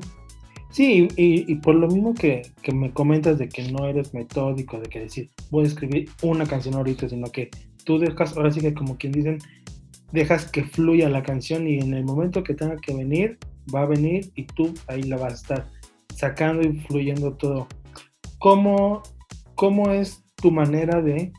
[0.72, 2.42] Sí, y, por lo mismo que,
[2.74, 6.74] me comentas de que no eres metódico, de que decir, voy a escribir una canción
[6.74, 7.52] ahorita, sino que
[7.86, 9.38] tú dejas, ahora sí que como quien dicen,
[10.12, 13.38] dejas que fluya la canción y en el momento que tenga que venir,
[13.74, 15.73] va a venir y tú ahí la vas a estar
[16.16, 17.68] sacando y fluyendo todo.
[18.40, 19.04] ¿Cómo,
[19.56, 21.32] cómo es tu manera de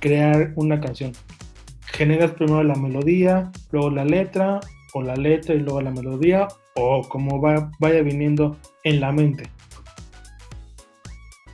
[0.00, 1.12] crear una canción?
[1.86, 4.60] ¿Generas primero la melodía, luego la letra,
[4.94, 9.50] o la letra y luego la melodía, o como va, vaya viniendo en la mente.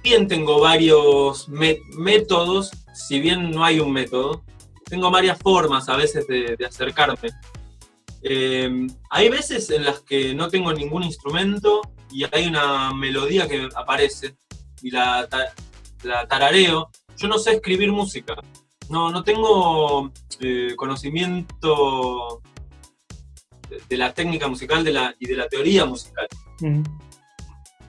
[0.03, 4.43] Bien, tengo varios métodos, si bien no hay un método,
[4.85, 7.31] tengo varias formas a veces de, acercarme.
[8.23, 13.69] Em, hay veces en las que no tengo ningún instrumento y hay una melodía que
[13.75, 14.37] aparece
[14.83, 15.29] y la,
[16.03, 16.91] la tarareo.
[17.17, 18.35] Yo no sé escribir música,
[18.89, 22.43] no, no tengo eh, conocimiento
[23.89, 26.27] de la técnica musical de la, y de la teoría musical.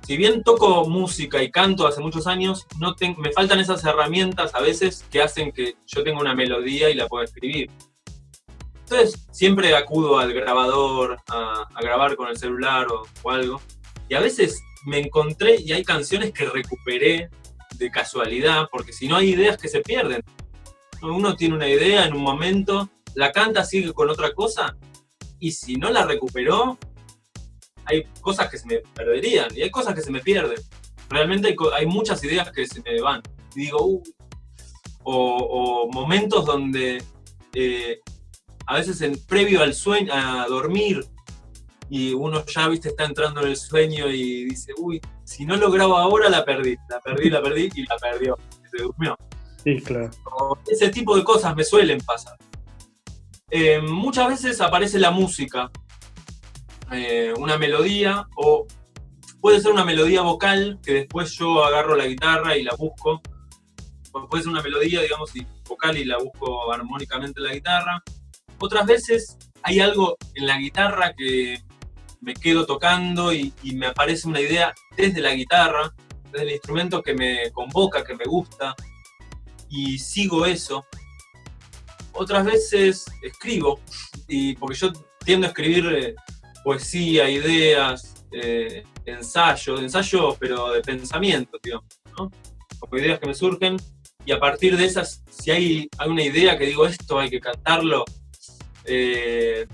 [0.05, 4.61] Si bien toco música y canto hace muchos años, no me faltan esas herramientas a
[4.61, 7.69] veces que hacen que yo tenga una melodía y la pueda escribir.
[8.81, 13.61] Entonces siempre acudo al grabador a, grabar con el celular o, algo.
[14.11, 17.29] Y a veces me encontré y hay canciones que recuperé
[17.77, 20.21] de casualidad, porque si no hay ideas que se pierden.
[21.01, 24.75] Uno tiene una idea en un momento, la canta, sigue con otra cosa,
[25.39, 26.77] y si no la recuperó,
[27.85, 30.59] hay cosas que se me perderían y hay cosas que se me pierden.
[31.09, 33.21] Realmente hay, muchas ideas que se me van.
[33.55, 34.03] Y digo, uh,
[35.05, 37.01] o, momentos donde
[37.53, 38.01] eh,
[38.65, 41.01] a veces en, previo al sueño, a dormir,
[41.93, 45.69] y uno ya, viste, está entrando en el sueño y dice, uy, si no lo
[45.69, 48.37] grabo ahora, la perdí, la perdí, la perdí y la perdió.
[48.71, 49.17] Se durmió.
[49.61, 50.09] Sí, claro.
[50.65, 52.37] ese tipo de cosas me suelen pasar.
[53.49, 55.69] Eh, muchas veces aparece la música,
[56.93, 58.65] eh, una melodía, o
[59.41, 63.21] puede ser una melodía vocal que después yo agarro la guitarra y la busco.
[64.29, 65.33] puede ser una melodía, digamos,
[65.67, 68.01] vocal y la busco armónicamente en la guitarra.
[68.59, 71.61] Otras veces hay algo en la guitarra que
[72.21, 75.93] me quedo tocando y, me aparece una idea desde la guitarra,
[76.31, 78.75] desde el instrumento que me convoca, que me gusta,
[79.69, 80.85] y sigo eso.
[82.13, 83.79] Otras veces escribo,
[84.27, 84.93] y porque yo
[85.25, 86.15] tiendo a escribir eh,
[86.63, 91.85] poesía, ideas, eh, ensayos, ensayos pero de pensamiento, digamos,
[92.17, 92.31] ¿no?
[92.79, 93.77] Como ideas que me surgen,
[94.25, 97.39] y a partir de esas, si hay, hay una idea que digo, esto hay que
[97.39, 98.05] cantarlo,
[98.85, 99.67] eh,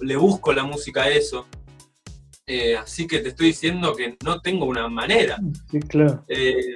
[0.00, 1.46] le busco la música a eso.
[2.52, 5.38] Eh, así que te estoy diciendo que no tengo una manera.
[5.70, 6.24] Sí, claro.
[6.26, 6.74] Eh,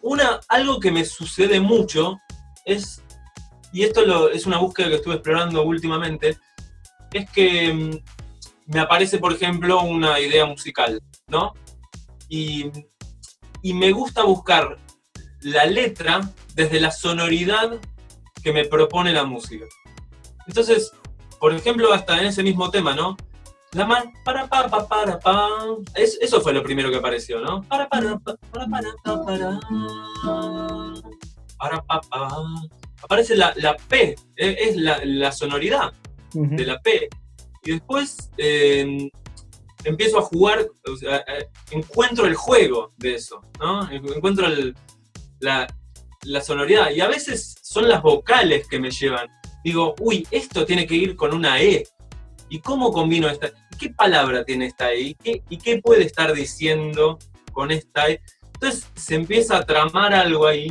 [0.00, 2.16] una, algo que me sucede mucho
[2.64, 3.02] es,
[3.74, 6.38] y esto es una búsqueda que estuve explorando últimamente,
[7.12, 11.52] es que mm, me aparece, por ejemplo, una idea musical, ¿no?
[12.30, 12.70] Y,
[13.60, 14.78] y me gusta buscar
[15.42, 16.22] la letra
[16.54, 17.78] desde la sonoridad
[18.42, 19.66] que me propone la música.
[20.46, 20.90] Entonces,
[21.38, 23.14] por ejemplo, hasta en ese mismo tema, ¿no?
[23.76, 25.48] La man, para, para, para, para, para.
[25.94, 27.62] eso fue lo primero que apareció, ¿no?
[27.64, 28.66] Para, para, para, para,
[29.04, 29.60] para, para.
[31.58, 32.00] Para, para,
[33.02, 35.92] Aparece la, la P, eh, es la, la sonoridad
[36.32, 37.06] de la P.
[37.64, 39.10] Y después em,
[39.84, 43.90] empiezo a jugar, o sea, eh, encuentro el juego de eso, ¿no?
[43.90, 44.74] Encuentro el,
[45.40, 45.66] la,
[46.22, 46.92] la sonoridad.
[46.92, 49.28] Y a veces son las vocales que me llevan.
[49.62, 51.86] Digo, uy, esto tiene que ir con una E.
[52.48, 53.50] ¿Y cómo combino esta?
[53.78, 55.16] ¿Qué palabra tiene esta E?
[55.22, 57.18] ¿Y qué, puede estar diciendo
[57.52, 58.20] con esta E?
[58.54, 60.68] Entonces se empieza a tramar algo ahí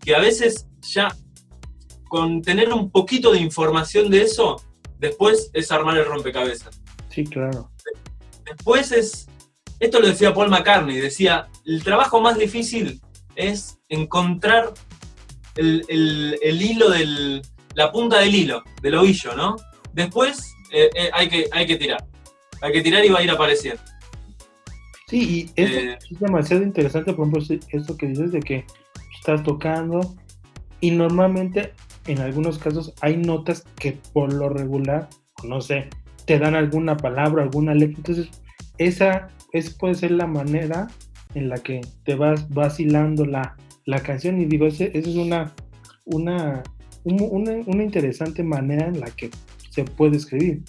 [0.00, 1.14] que a veces ya
[2.08, 4.62] con tener un poquito de información de eso,
[4.98, 6.80] después es armar el rompecabezas.
[7.10, 7.70] Sí, claro.
[8.44, 9.26] Después es,
[9.80, 13.00] esto lo decía Paul McCartney, decía, el trabajo más difícil
[13.34, 14.72] es encontrar
[15.56, 15.84] el,
[16.40, 17.42] el hilo del,
[17.74, 19.56] la punta del hilo, del ovillo, ¿no?
[19.92, 22.04] Después eh, eh, hay, que, hay que tirar.
[22.66, 23.80] Hay que tirar y va a ir apareciendo.
[25.08, 28.64] Sí, y eso eh, es demasiado interesante, por ejemplo, esto que dices de que
[29.16, 30.16] estás tocando
[30.80, 31.72] y normalmente
[32.08, 35.08] en algunos casos hay notas que por lo regular,
[35.44, 35.88] no sé,
[36.24, 37.98] te dan alguna palabra, alguna letra.
[37.98, 38.28] Entonces,
[38.78, 40.88] esa es, puede ser la manera
[41.34, 44.40] en la que te vas vacilando la, la canción.
[44.40, 45.54] Y digo, esa es una,
[46.04, 46.64] una,
[47.04, 49.30] una, una interesante manera en la que
[49.70, 50.62] se puede escribir.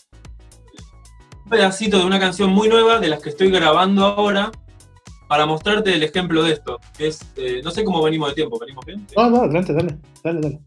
[1.48, 4.52] Un pedacito de una canción muy nueva de las que estoy grabando ahora
[5.30, 6.78] para mostrarte el ejemplo de esto.
[7.00, 9.08] es, eh, no sé cómo venimos de tiempo, ¿venimos bien?
[9.16, 10.60] No, no, adelante, dale, dale, dale.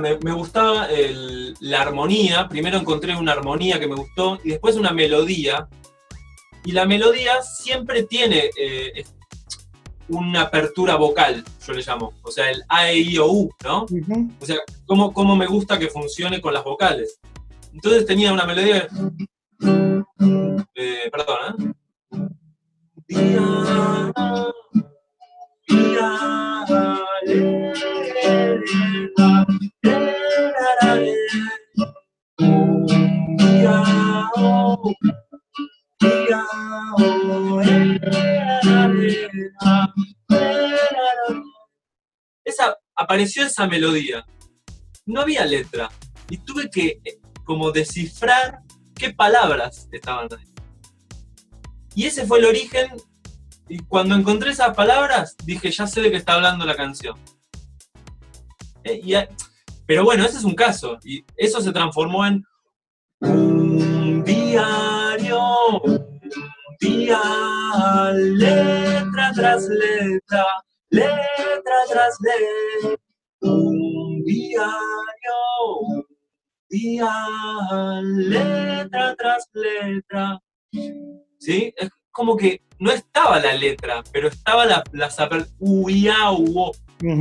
[0.00, 0.88] Me, me gustaba
[1.60, 5.68] la armonía, primero encontré una armonía que me gustó y después una melodía.
[6.64, 9.04] Y la melodía siempre tiene eh,
[10.08, 12.12] una apertura vocal, yo le llamo.
[12.24, 13.86] O sea, el A, E, I, O, U, ¿no?
[14.40, 17.20] O sea, cómo, cómo me gusta que funcione con las vocales.
[17.72, 18.88] Entonces tenía una melodía.
[20.74, 21.74] Eh, perdón,
[42.44, 44.24] esa, apareció esa melodía.
[45.06, 45.88] No había letra.
[46.30, 47.18] Y tuve que eh,
[47.48, 48.60] como descifrar
[48.94, 50.44] qué palabras estaban ahí.
[51.94, 52.90] Y ese fue el origen.
[53.70, 57.16] Y cuando encontré esas palabras, dije, ya sé de qué está hablando la canción.
[58.84, 59.28] Eh,
[59.86, 60.98] pero bueno, ese es un caso.
[61.02, 62.44] Y eso se transformó en
[63.20, 65.40] un diario,
[65.84, 66.20] un
[66.80, 70.44] día, letra tras letra,
[70.90, 72.96] letra tras letra,
[73.40, 74.68] un diario,
[76.68, 77.10] día,
[78.02, 80.40] letra tras letra.
[81.38, 81.72] ¿Sí?
[81.76, 85.10] Es como que no estaba la letra, pero estaba la, la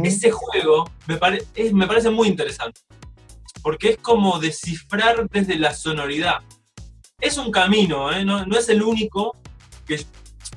[0.03, 1.19] Ese juego me,
[1.73, 2.81] me parece muy interesante,
[3.61, 6.39] porque es como descifrar desde la sonoridad.
[7.19, 8.23] Es un camino, ¿eh?
[8.23, 9.35] no, no, es el único
[9.87, 10.03] que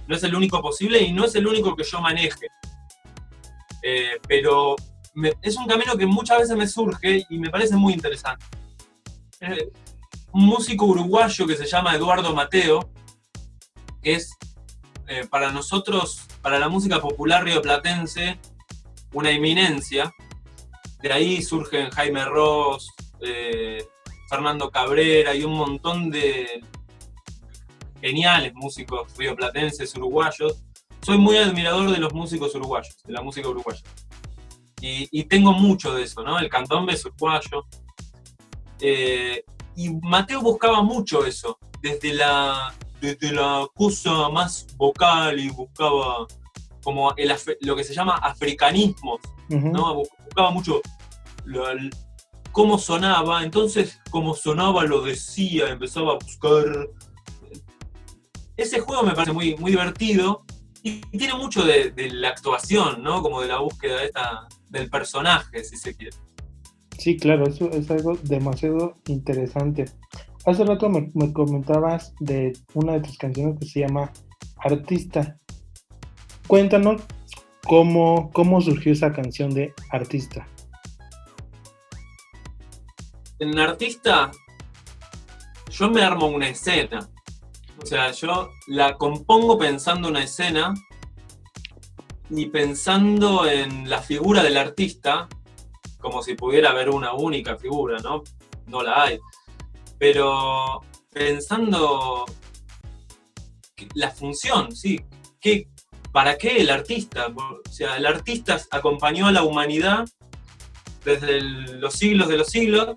[0.07, 2.49] no es el único posible y no es el único que yo maneje.
[3.83, 4.77] Eh, pero
[5.43, 8.45] es un camino que muchas veces me surge y me parece muy interesante.
[9.41, 9.71] Eh,
[10.33, 12.91] un músico uruguayo que se llama Eduardo Mateo,
[14.03, 14.37] que es
[15.09, 18.39] eh, para nosotros, para la música popular rioplatense,
[19.13, 20.15] una eminencia.
[21.01, 22.93] De ahí surgen Jaime Ross,
[24.29, 26.63] Fernando Cabrera y un montón de
[28.01, 30.63] geniales músicos rioplatenses, uruguayos.
[31.03, 33.83] Soy muy admirador de los músicos uruguayos, de la música uruguaya.
[34.83, 36.39] Y, tengo mucho de eso, ¿no?
[36.39, 37.67] El candombe es uruguayo.
[38.81, 39.45] Eh,
[39.77, 46.27] y Mateo buscaba mucho eso, desde la, desde la cosa más vocal y buscaba
[46.83, 47.15] como
[47.61, 50.03] lo que se llama africanismos, ¿no?
[50.25, 50.81] Buscaba mucho
[52.53, 56.91] cómo sonaba, entonces cómo sonaba lo decía, empezaba a buscar.
[58.57, 60.45] Ese juego me parece muy, muy divertido
[60.83, 63.23] y tiene mucho de, la actuación, ¿no?
[63.23, 66.17] Como de la búsqueda esta, del personaje, si se quiere.
[67.01, 69.87] Sí, claro, eso es algo demasiado interesante.
[70.45, 74.13] Hace rato me, comentabas de una de tus canciones que se llama
[74.59, 75.39] Artista.
[76.47, 77.01] Cuéntanos
[77.67, 80.47] cómo, cómo surgió esa canción de Artista.
[83.39, 84.31] En Artista,
[85.71, 87.09] yo me armo una escena.
[87.83, 90.75] O sea, yo la compongo pensando una escena
[92.29, 95.31] y pensando en la figura del artista,
[96.01, 98.23] como si pudiera haber una única figura, ¿no?
[98.67, 99.19] No la hay.
[99.99, 100.81] Pero
[101.13, 102.25] pensando
[103.95, 105.01] la función, ¿sí?
[105.41, 105.69] ¿Qué,
[106.13, 107.29] ¿Para qué el artista?
[107.29, 110.05] O sea, el artista acompañó a la humanidad
[111.05, 112.97] desde los siglos de los siglos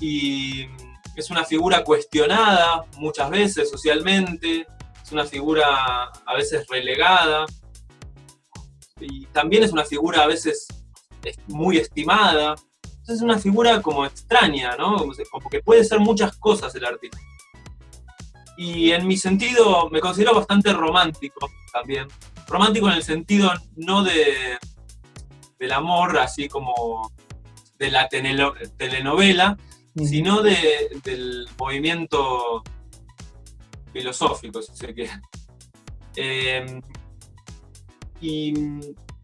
[0.00, 0.66] y
[1.14, 4.66] es una figura cuestionada muchas veces socialmente,
[5.02, 7.46] es una figura a veces relegada,
[9.00, 10.66] y también es una figura a veces
[11.48, 12.54] muy estimada.
[12.84, 15.04] Entonces es una figura como extraña, ¿no?
[15.30, 17.18] Como que puede ser muchas cosas el artista.
[18.56, 22.06] Y en mi sentido me considero bastante romántico también.
[22.46, 24.58] Romántico en el sentido no de
[25.58, 27.12] del amor, así como
[27.78, 29.56] de la telenovela,
[29.94, 32.62] sino del movimiento
[33.92, 35.12] filosófico, si se quiere.
[36.16, 36.82] Eh,
[38.20, 38.52] y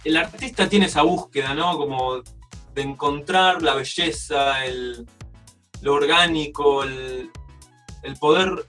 [0.04, 1.76] el artista tiene esa búsqueda, ¿no?
[1.76, 2.22] Como
[2.74, 5.06] de encontrar la belleza, el,
[5.80, 7.30] lo orgánico, el,
[8.20, 8.64] poder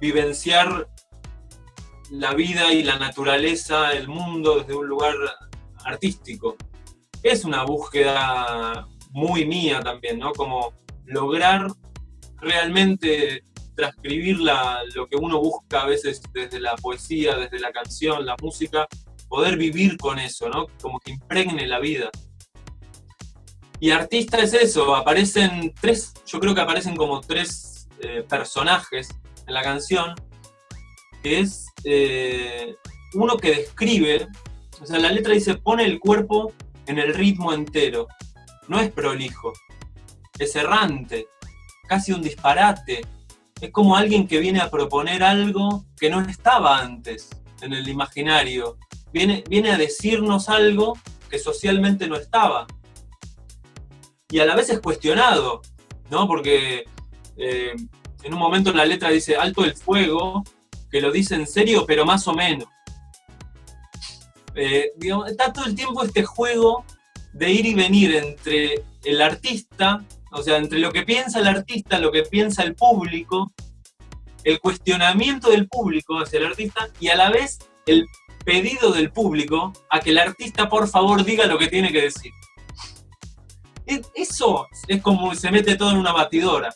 [0.00, 0.88] vivenciar
[2.10, 5.14] la vida y la naturaleza, el mundo desde un lugar
[5.84, 6.56] artístico.
[7.22, 10.32] Es una búsqueda muy mía también, ¿no?
[10.32, 10.72] Como
[11.04, 11.68] lograr
[12.40, 13.44] realmente
[13.76, 18.86] transcribir lo que uno busca a veces desde la poesía, desde la canción, la música,
[19.34, 20.66] poder vivir con eso, ¿no?
[20.80, 22.08] Como que impregne la vida.
[23.80, 29.08] Y artista es eso, aparecen tres, yo creo que aparecen como tres eh, personajes
[29.44, 30.14] en la canción,
[31.20, 32.76] que es eh,
[33.14, 34.28] uno que describe,
[34.80, 36.52] o sea, la letra dice, pone el cuerpo
[36.86, 38.06] en el ritmo entero,
[38.68, 39.52] no es prolijo,
[40.38, 41.26] es errante,
[41.88, 43.00] casi un disparate,
[43.60, 47.30] es como alguien que viene a proponer algo que no estaba antes
[47.62, 48.78] en el imaginario,
[49.14, 50.98] viene, a decirnos algo
[51.30, 52.66] que socialmente no estaba.
[54.28, 55.62] Y a la vez es cuestionado,
[56.10, 56.26] ¿no?
[56.26, 56.84] Porque
[57.36, 57.74] eh,
[58.24, 60.42] en un momento en la letra dice alto el fuego,
[60.90, 62.68] que lo dice en serio, pero más o menos.
[64.56, 64.90] Eh,
[65.28, 66.84] está todo el tiempo este juego
[67.32, 71.98] de ir y venir entre el artista, o sea, entre lo que piensa el artista,
[71.98, 73.52] lo que piensa el público,
[74.42, 78.06] el cuestionamiento del público hacia el artista y a la vez el
[78.44, 82.32] pedido del público a que el artista por favor diga lo que tiene que decir.
[83.86, 86.74] E, eso es como se mete todo en una batidora.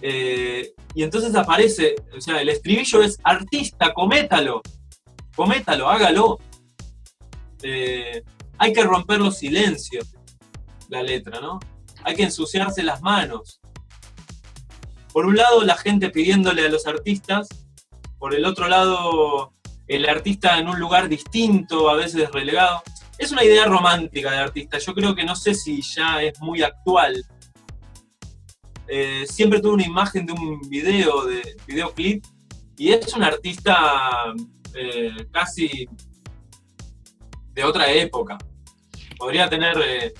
[0.00, 4.62] Eh, y entonces aparece, o sea, el estribillo es artista, cométalo,
[5.34, 6.38] cométalo, hágalo.
[7.62, 8.22] Eh,
[8.58, 10.14] hay que romper los silencios,
[10.88, 11.60] la letra, ¿no?
[12.04, 13.60] Hay que ensuciarse las manos.
[15.12, 17.48] Por un lado, la gente pidiéndole a los artistas,
[18.18, 19.52] por el otro lado,
[19.96, 22.82] el artista en un lugar distinto, a veces relegado.
[23.18, 26.62] Es una idea romántica de artista, yo creo que no sé si ya es muy
[26.62, 27.24] actual.
[28.88, 32.24] Eh, siempre tuve una imagen de un video, de videoclip,
[32.76, 34.34] y es un artista
[34.74, 35.86] eh, casi
[37.52, 38.38] de otra época.
[39.18, 40.14] Podría tener, eh,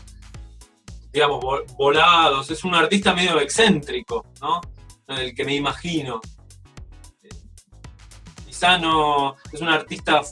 [1.12, 1.43] digamos,
[1.77, 2.51] volados.
[2.51, 4.61] Es un artista medio excéntrico, ¿no?
[5.09, 6.20] El que me imagino.
[8.63, 10.23] Quizá no es un artista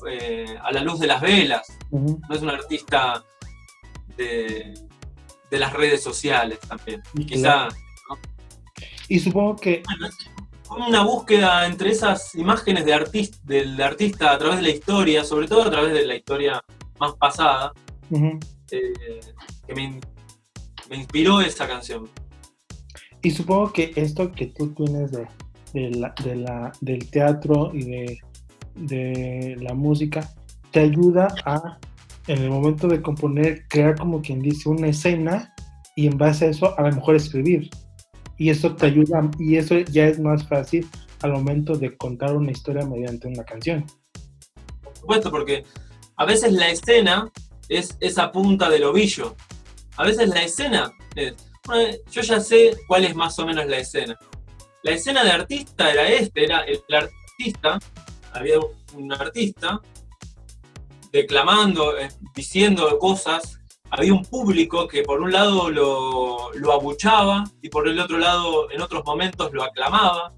[0.62, 3.24] a la luz de las velas, no es un artista
[4.16, 4.72] de,
[5.50, 7.02] las redes sociales también.
[7.26, 7.66] Quizá.
[9.08, 9.82] Y supongo que
[10.70, 15.48] una búsqueda entre esas imágenes de artista, del artista a través de la historia, sobre
[15.48, 16.64] todo a través de la historia
[17.00, 17.72] más pasada,
[18.12, 19.20] eh,
[19.66, 19.98] que me,
[20.96, 22.08] inspiró esa canción.
[23.22, 25.26] Y supongo que esto que tú tienes de,
[25.74, 28.18] la, del teatro y de,
[28.74, 30.32] de la música
[30.70, 31.78] te ayuda a,
[32.26, 35.54] en el momento de componer, crear como quien dice una escena
[35.96, 37.68] y en base a eso a lo mejor escribir
[38.40, 40.88] y eso te ayuda y eso ya es más fácil
[41.22, 43.84] al momento de contar una historia mediante una canción.
[44.82, 45.64] Por supuesto, porque
[46.16, 47.30] a veces la escena
[47.68, 49.36] es esa punta del ovillo.
[49.98, 51.34] A veces la escena es,
[52.10, 54.18] yo ya sé cuál es más o menos la escena.
[54.82, 57.78] La escena de artista era este, era el artista,
[58.32, 58.58] había
[58.94, 59.80] un artista
[61.12, 63.60] declamando, eh, diciendo cosas
[63.90, 68.80] había un público que por un lado lo, abuchaba y por el otro lado en
[68.80, 70.32] otros momentos lo aclamaba.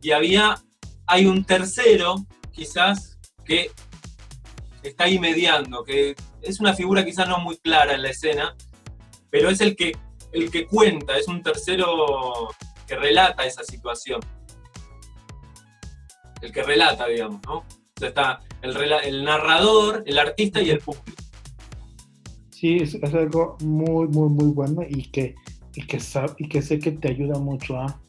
[0.00, 0.56] Y había,
[1.06, 2.16] hay un tercero
[2.50, 3.70] quizás que
[4.82, 8.56] está ahí mediando, que es una figura quizás no muy clara en la escena,
[9.30, 9.92] pero es el que,
[10.32, 12.48] el que cuenta, es un tercero
[12.86, 14.20] que relata esa situación.
[16.40, 17.58] El que relata, digamos, ¿no?
[17.58, 17.64] O
[17.98, 21.22] sea, está el, narrador, el artista y el público.
[22.50, 25.34] Sí, es, algo muy, muy, muy bueno y que,
[25.74, 25.98] y que,
[26.38, 28.00] y que sé que te ayuda mucho a...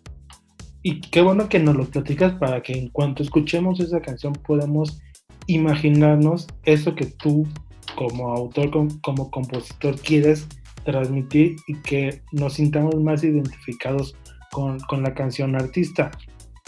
[0.82, 5.00] Y qué bueno que nos lo platicas para que en cuanto escuchemos esa canción podamos
[5.48, 7.48] imaginarnos eso que tú
[7.96, 8.72] como autor,
[9.02, 10.48] como, compositor quieres
[10.84, 14.16] transmitir y que nos sintamos más identificados
[14.54, 16.12] con, la canción artista.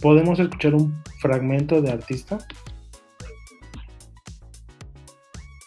[0.01, 2.37] ¿Podemos escuchar un fragmento de artista?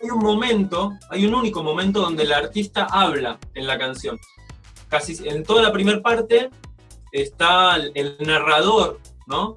[0.01, 4.17] hay un momento, hay un único momento donde el artista habla en la canción.
[4.89, 6.51] Casi en toda la primera parte
[7.11, 9.57] está el narrador, ¿no?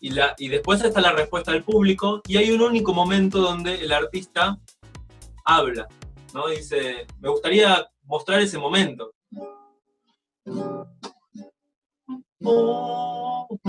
[0.00, 3.92] Y, y después está la respuesta del público, y hay un único momento donde el
[3.92, 4.58] artista
[5.44, 5.86] habla,
[6.34, 6.48] ¿no?
[6.48, 9.12] Dice, me gustaría mostrar ese momento.
[12.42, 13.60] Porque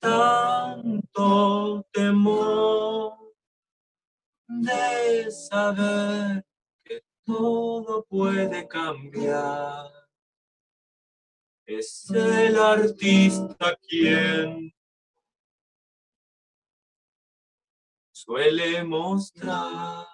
[0.00, 3.34] tanto temor
[4.46, 6.44] de saber
[6.84, 9.90] que todo puede cambiar.
[11.66, 14.72] Es el artista quien
[18.12, 20.06] suele mostrar.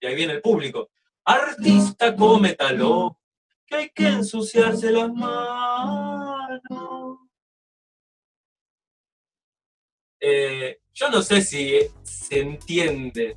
[0.00, 0.88] Y ahí viene el público.
[1.28, 3.18] Artista cómetalo,
[3.66, 6.58] que hay que ensuciarse las manos.
[10.20, 13.36] Eh, yo no sé si se entiende,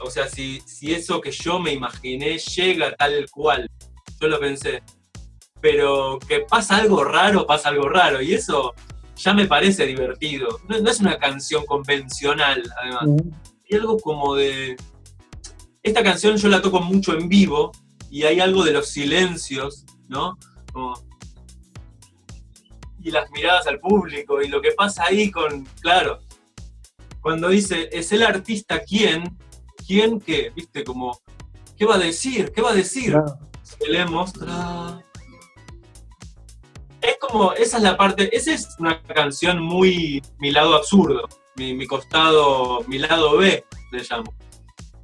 [0.00, 3.70] o sea, si, si eso que yo me imaginé llega tal cual,
[4.18, 4.82] yo lo pensé,
[5.60, 8.74] pero que pasa algo raro, pasa algo raro, y eso
[9.16, 10.60] ya me parece divertido.
[10.66, 13.04] No, es una canción convencional, además.
[13.68, 14.78] Y algo como de...
[15.82, 17.72] Esta canción yo la toco mucho en vivo,
[18.10, 20.38] y hay algo de los silencios, ¿no?
[23.04, 26.20] y las miradas al público y lo que pasa ahí con, claro,
[27.20, 29.36] cuando dice, es el artista quién,
[29.86, 31.20] quién qué, viste, como,
[31.76, 32.52] ¿qué va a decir?
[32.52, 33.16] ¿Qué va a decir?
[33.62, 35.02] Se le muestra.
[37.00, 41.86] Es como, esa es la parte, esa es una canción muy mi lado absurdo, mi,
[41.86, 44.32] costado, mi lado B, le llamo.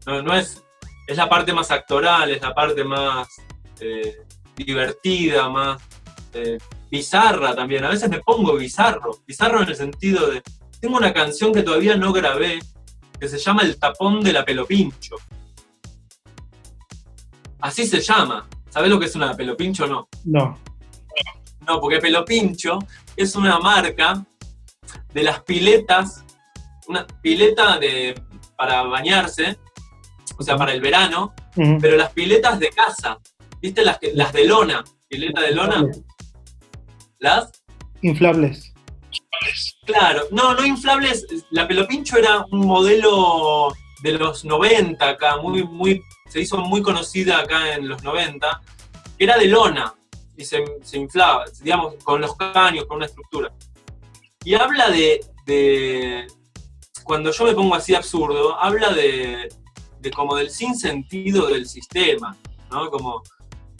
[0.07, 0.63] No, no es
[1.09, 3.29] es la parte más actoral, es la parte más
[3.81, 4.19] eh,
[4.55, 5.83] divertida, más
[6.35, 6.59] eh,
[6.91, 7.83] bizarra también.
[7.85, 10.43] A veces me pongo bizarro, bizarro en el sentido de,
[10.81, 12.59] tengo una canción que todavía no grabé,
[13.19, 15.17] que se llama El tapón de la pelopincho.
[17.61, 18.47] Así se llama.
[18.69, 20.09] ¿Sabes lo que es una pelopincho o no?
[20.25, 20.59] No.
[21.67, 22.79] No, porque pelopincho
[23.17, 24.27] es una marca
[25.15, 26.23] de las piletas,
[26.87, 28.15] una pileta de,
[28.59, 29.59] para bañarse,
[30.39, 31.35] o sea, para el verano,
[31.81, 33.19] pero las piletas de casa,
[33.61, 33.85] ¿viste?
[33.85, 35.85] Las, las de lona, pileta de lona.
[37.19, 37.51] ¿Las?
[38.03, 38.73] Inflables.
[39.85, 41.27] Claro, no, no inflables.
[41.51, 43.73] La Pelopincho era un modelo
[44.03, 48.61] de los 90 acá, muy, muy, se hizo muy conocida acá en los 90,
[49.19, 49.95] era de lona.
[50.37, 50.63] y se,
[50.93, 53.53] inflaba, digamos, con los caños, con una estructura.
[54.45, 56.27] Y habla de,
[57.03, 59.49] cuando yo me pongo así absurdo, habla de,
[60.09, 62.37] de como del sinsentido del sistema,
[62.71, 62.91] ¿no?
[62.91, 63.23] Como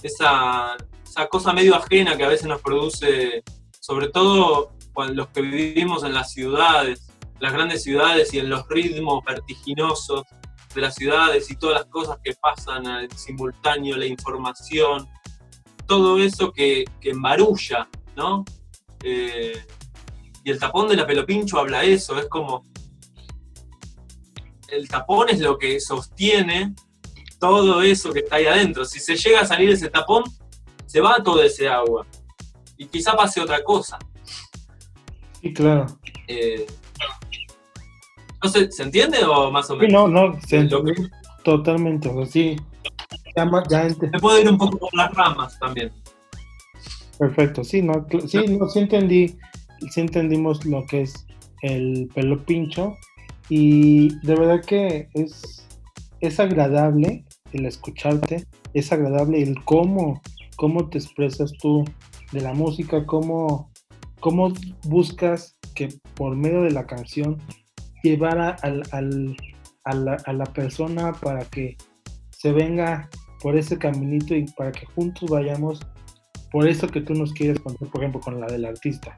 [0.03, 3.43] esa, esa cosa medio ajena que a veces nos produce,
[3.81, 4.73] sobre todo
[5.13, 7.09] los que vivimos en las ciudades,
[7.41, 10.23] las grandes ciudades y en los ritmos vertiginosos
[10.75, 15.09] de las ciudades y todas las cosas que pasan al simultáneo, la información,
[15.87, 18.45] todo eso que, que embarulla, ¿no?
[19.03, 19.65] Eh,
[20.45, 22.65] y el tapón de la pelopincho habla eso, es como.
[24.69, 26.75] El tapón es lo que sostiene
[27.39, 28.85] todo eso que está ahí adentro.
[28.85, 30.25] Si se llega a salir ese tapón,
[30.87, 32.07] se va todo ese agua.
[32.77, 33.99] Y quizá pase otra cosa.
[35.41, 35.87] Sí, claro.
[36.27, 36.67] Eh,
[38.43, 39.89] no sé, ¿se entiende o más o menos?
[39.89, 41.11] Sí, no, no, se entiende
[41.43, 42.09] totalmente.
[42.09, 42.57] O sí,
[43.37, 45.93] ya, Me puedo ir un poco por las ramas también.
[47.19, 49.37] Perfecto, sí, no, sí, no, sí entendí,
[49.91, 51.27] sí entendimos lo que es
[51.63, 52.97] el pelo pincho
[53.49, 55.67] y de verdad que es,
[56.21, 60.21] es agradable el escucharte, es agradable el cómo,
[60.57, 61.85] cómo te expresas tú
[62.33, 63.71] de la música, cómo,
[64.21, 64.53] cómo
[64.85, 67.39] buscas que por medio de la canción
[68.03, 71.77] llevar a, la, a la persona para que
[72.31, 73.09] se venga
[73.41, 75.81] por ese caminito y para que juntos vayamos
[76.51, 79.15] por eso que tú nos quieres contar, por ejemplo, con la del artista.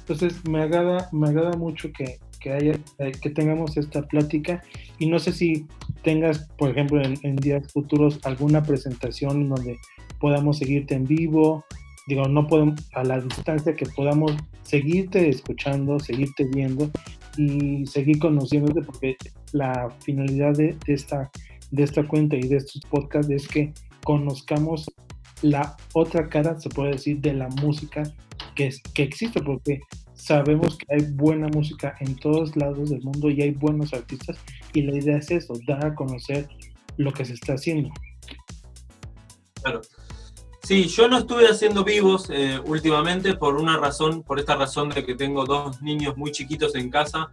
[0.00, 4.62] Entonces, me agrada, me agrada mucho que, eh, que tengamos esta plática.
[4.98, 5.66] Y no sé si
[6.02, 9.78] tengas, por ejemplo, en, días futuros alguna presentación donde
[10.20, 11.64] podamos seguirte en vivo,
[12.06, 14.32] digo, no podemos, a la distancia que podamos
[14.62, 16.90] seguirte escuchando, seguirte viendo
[17.36, 19.16] y seguir conociéndote porque
[19.52, 21.30] la finalidad de, de esta
[21.74, 23.72] de esta cuenta y de estos podcasts es que
[24.04, 24.86] conozcamos
[25.42, 28.04] la otra cara, se puede decir, de la música
[28.54, 29.80] que, es, que existe, porque
[30.24, 34.38] sabemos que hay buena música en todos lados del mundo y hay buenos artistas
[34.72, 36.48] y la idea es eso, dar a conocer
[36.96, 37.90] lo que se está haciendo.
[39.62, 39.82] Claro.
[40.62, 45.04] Sí, yo no estuve haciendo vivos eh, últimamente por una razón, por esta razón de
[45.04, 47.28] que tengo dos niños muy chiquitos en casa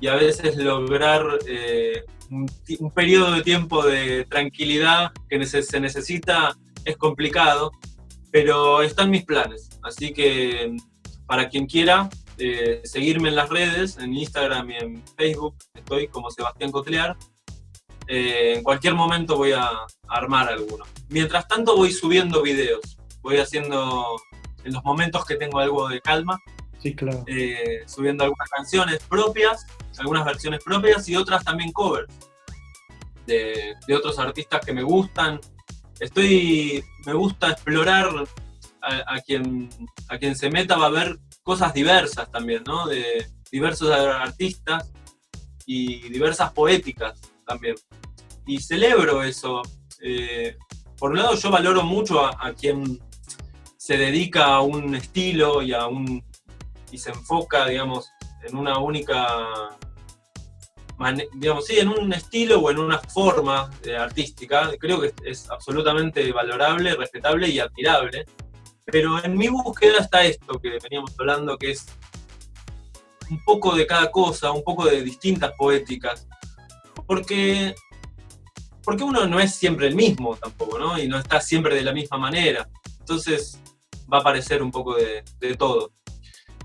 [0.00, 2.46] y a veces lograr eh, un,
[2.90, 7.72] periodo de tiempo de tranquilidad que se necesita es complicado,
[8.30, 9.70] pero están mis planes.
[9.82, 10.76] Así que
[11.26, 16.30] para quien quiera eh, seguirme en las redes, en Instagram y en Facebook, estoy como
[16.30, 17.16] Sebastián Cotlear.
[18.06, 19.70] Eh, en cualquier momento voy a
[20.08, 20.84] armar alguno.
[21.08, 24.20] Mientras tanto voy subiendo videos, voy haciendo
[24.64, 26.38] en los momentos que tengo algo de calma,
[26.82, 27.24] sí, claro.
[27.86, 29.66] subiendo algunas canciones propias
[29.98, 32.12] algunas versiones propias y otras también covers
[33.26, 35.40] de, otros artistas que me gustan.
[35.98, 38.08] Estoy, me gusta explorar
[38.82, 39.70] a, quien,
[40.08, 42.88] a quien se meta, va a ver cosas diversas también, ¿no?
[42.88, 44.90] De diversos artistas
[45.66, 47.76] y diversas poéticas también.
[48.46, 49.62] Y celebro eso.
[50.02, 50.56] Eh,
[50.98, 53.00] por un lado, yo valoro mucho a, quien
[53.76, 56.24] se dedica a un estilo y a un
[56.90, 58.10] y se enfoca, digamos,
[58.46, 59.76] en una única
[61.34, 66.32] digamos, sí, en un estilo o en una forma eh, artística, creo que es absolutamente
[66.32, 68.24] valorable, respetable y admirable.
[68.86, 71.86] Pero en mi búsqueda está esto que veníamos hablando, que es
[73.30, 76.26] un poco de cada cosa, un poco de distintas poéticas.
[77.06, 77.74] Porque,
[78.82, 80.98] porque uno no es siempre el mismo tampoco, ¿no?
[80.98, 82.68] Y no está siempre de la misma manera.
[83.00, 83.58] Entonces
[84.12, 85.22] va a aparecer un poco de,
[85.56, 85.92] todo.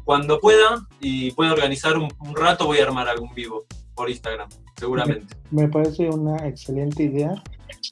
[0.03, 3.65] Cuando pueda y pueda organizar un rato, voy a armar algún vivo
[3.99, 4.47] por Instagram,
[4.77, 5.35] seguramente.
[5.51, 7.43] Me, parece una excelente idea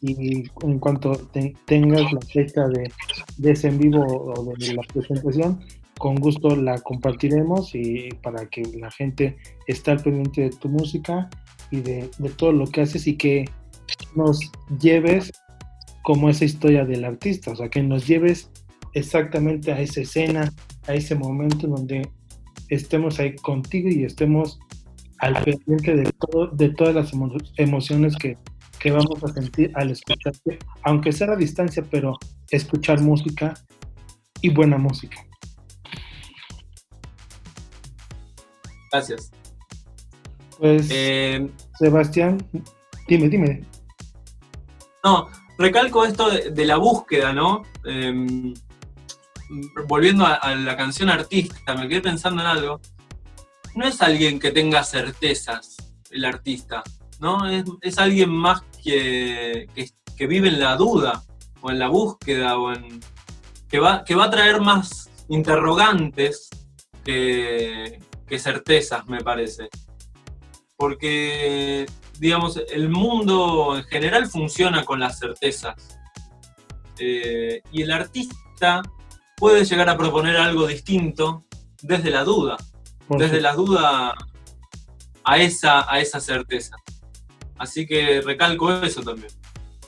[0.01, 1.13] y en cuanto
[1.65, 2.91] tengas la fecha de,
[3.37, 5.59] de, ese en vivo o de la presentación,
[5.97, 11.29] con gusto la compartiremos y para que la gente esté al pendiente de tu música
[11.71, 13.45] y de, de todo lo que haces y que
[14.15, 14.39] nos
[14.79, 15.31] lleves
[16.03, 18.49] como esa historia del artista, o sea, que nos lleves
[18.93, 20.53] exactamente a esa escena,
[20.87, 22.09] a ese momento donde
[22.69, 24.59] estemos ahí contigo y estemos
[25.19, 27.11] al pendiente de, todo, de todas las
[27.57, 28.37] emociones que,
[28.79, 32.17] que vamos a sentir al escucharte, aunque sea a distancia, pero
[32.49, 33.53] escuchar música
[34.41, 35.17] y buena música.
[38.91, 39.31] Gracias.
[40.57, 42.37] Pues, eh, Sebastián,
[43.07, 43.63] dime, dime.
[45.03, 47.63] No, recalco esto de, la búsqueda, ¿no?
[47.85, 48.53] Em,
[49.87, 52.81] volviendo a, a, la canción artista, me quedé pensando en algo
[53.77, 55.77] no es alguien que tenga certezas,
[56.09, 56.83] el artista,
[57.19, 57.47] ¿no?
[57.81, 59.67] Es, alguien más que,
[60.15, 61.23] que, vive en la duda,
[61.61, 62.99] o en la búsqueda, o en,
[63.69, 66.49] que, va, que va a traer más interrogantes
[67.03, 69.69] que, que certezas, me parece.
[70.75, 71.85] Porque,
[72.19, 75.99] digamos, el mundo en general funciona con las certezas.
[76.99, 78.81] Eh, y el artista
[79.35, 81.45] puede llegar a proponer algo distinto
[81.81, 82.57] desde la duda,
[83.07, 84.13] desde la duda
[85.23, 86.75] a esa, a esa certeza.
[87.57, 89.31] Así que recalco eso también.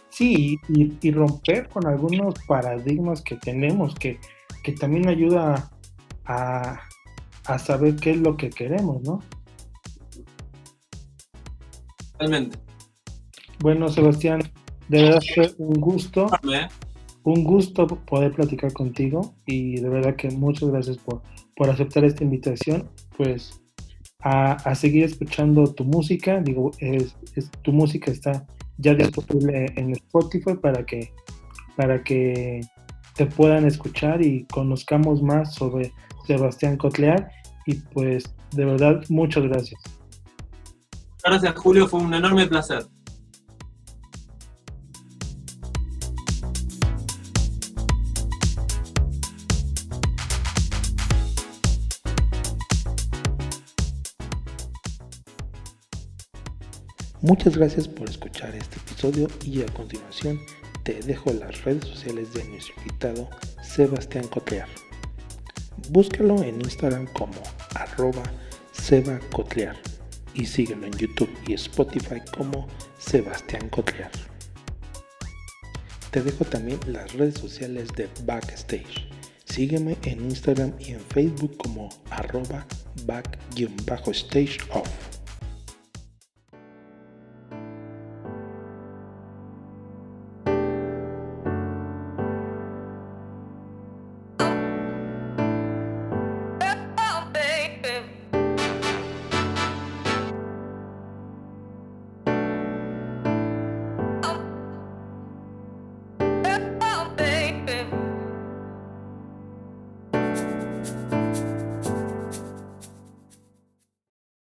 [0.09, 4.19] Sí, y, romper con algunos paradigmas que tenemos, que,
[4.63, 5.71] que también ayuda
[6.25, 6.79] a,
[7.45, 9.23] a, saber qué es lo que queremos, ¿no?
[12.11, 12.57] Totalmente.
[13.59, 14.41] Bueno, Sebastián,
[14.89, 16.27] de verdad fue un gusto.
[17.23, 21.21] Un gusto poder platicar contigo y de verdad que muchas gracias por,
[21.55, 22.89] por aceptar esta invitación.
[23.15, 23.58] Pues
[24.21, 26.39] a, seguir escuchando tu música.
[26.41, 27.15] Digo, es,
[27.61, 28.45] tu música está
[28.77, 31.13] ya disponible en Spotify para que,
[31.75, 32.61] para que
[33.15, 35.91] te puedan escuchar y conozcamos más sobre
[36.25, 37.29] Sebastián Cotlear.
[37.65, 39.81] Y pues de verdad, muchas gracias.
[41.23, 42.85] Gracias Julio, fue un enorme placer.
[57.29, 60.41] Muchas gracias por escuchar este episodio y a continuación
[60.81, 63.29] te dejo las redes sociales de nuestro invitado
[63.61, 64.67] Sebastián Cotlear.
[65.91, 67.39] Búscalo en Instagram como
[67.75, 68.23] arroba
[68.71, 69.75] sebacotlear
[70.33, 72.65] y síguelo en YouTube y Spotify como
[72.97, 74.09] Sebastián Cotlear.
[76.09, 79.07] Te dejo también las redes sociales de Backstage.
[79.45, 82.65] Sígueme en Instagram y en Facebook como arroba
[83.05, 85.08] back-stage off.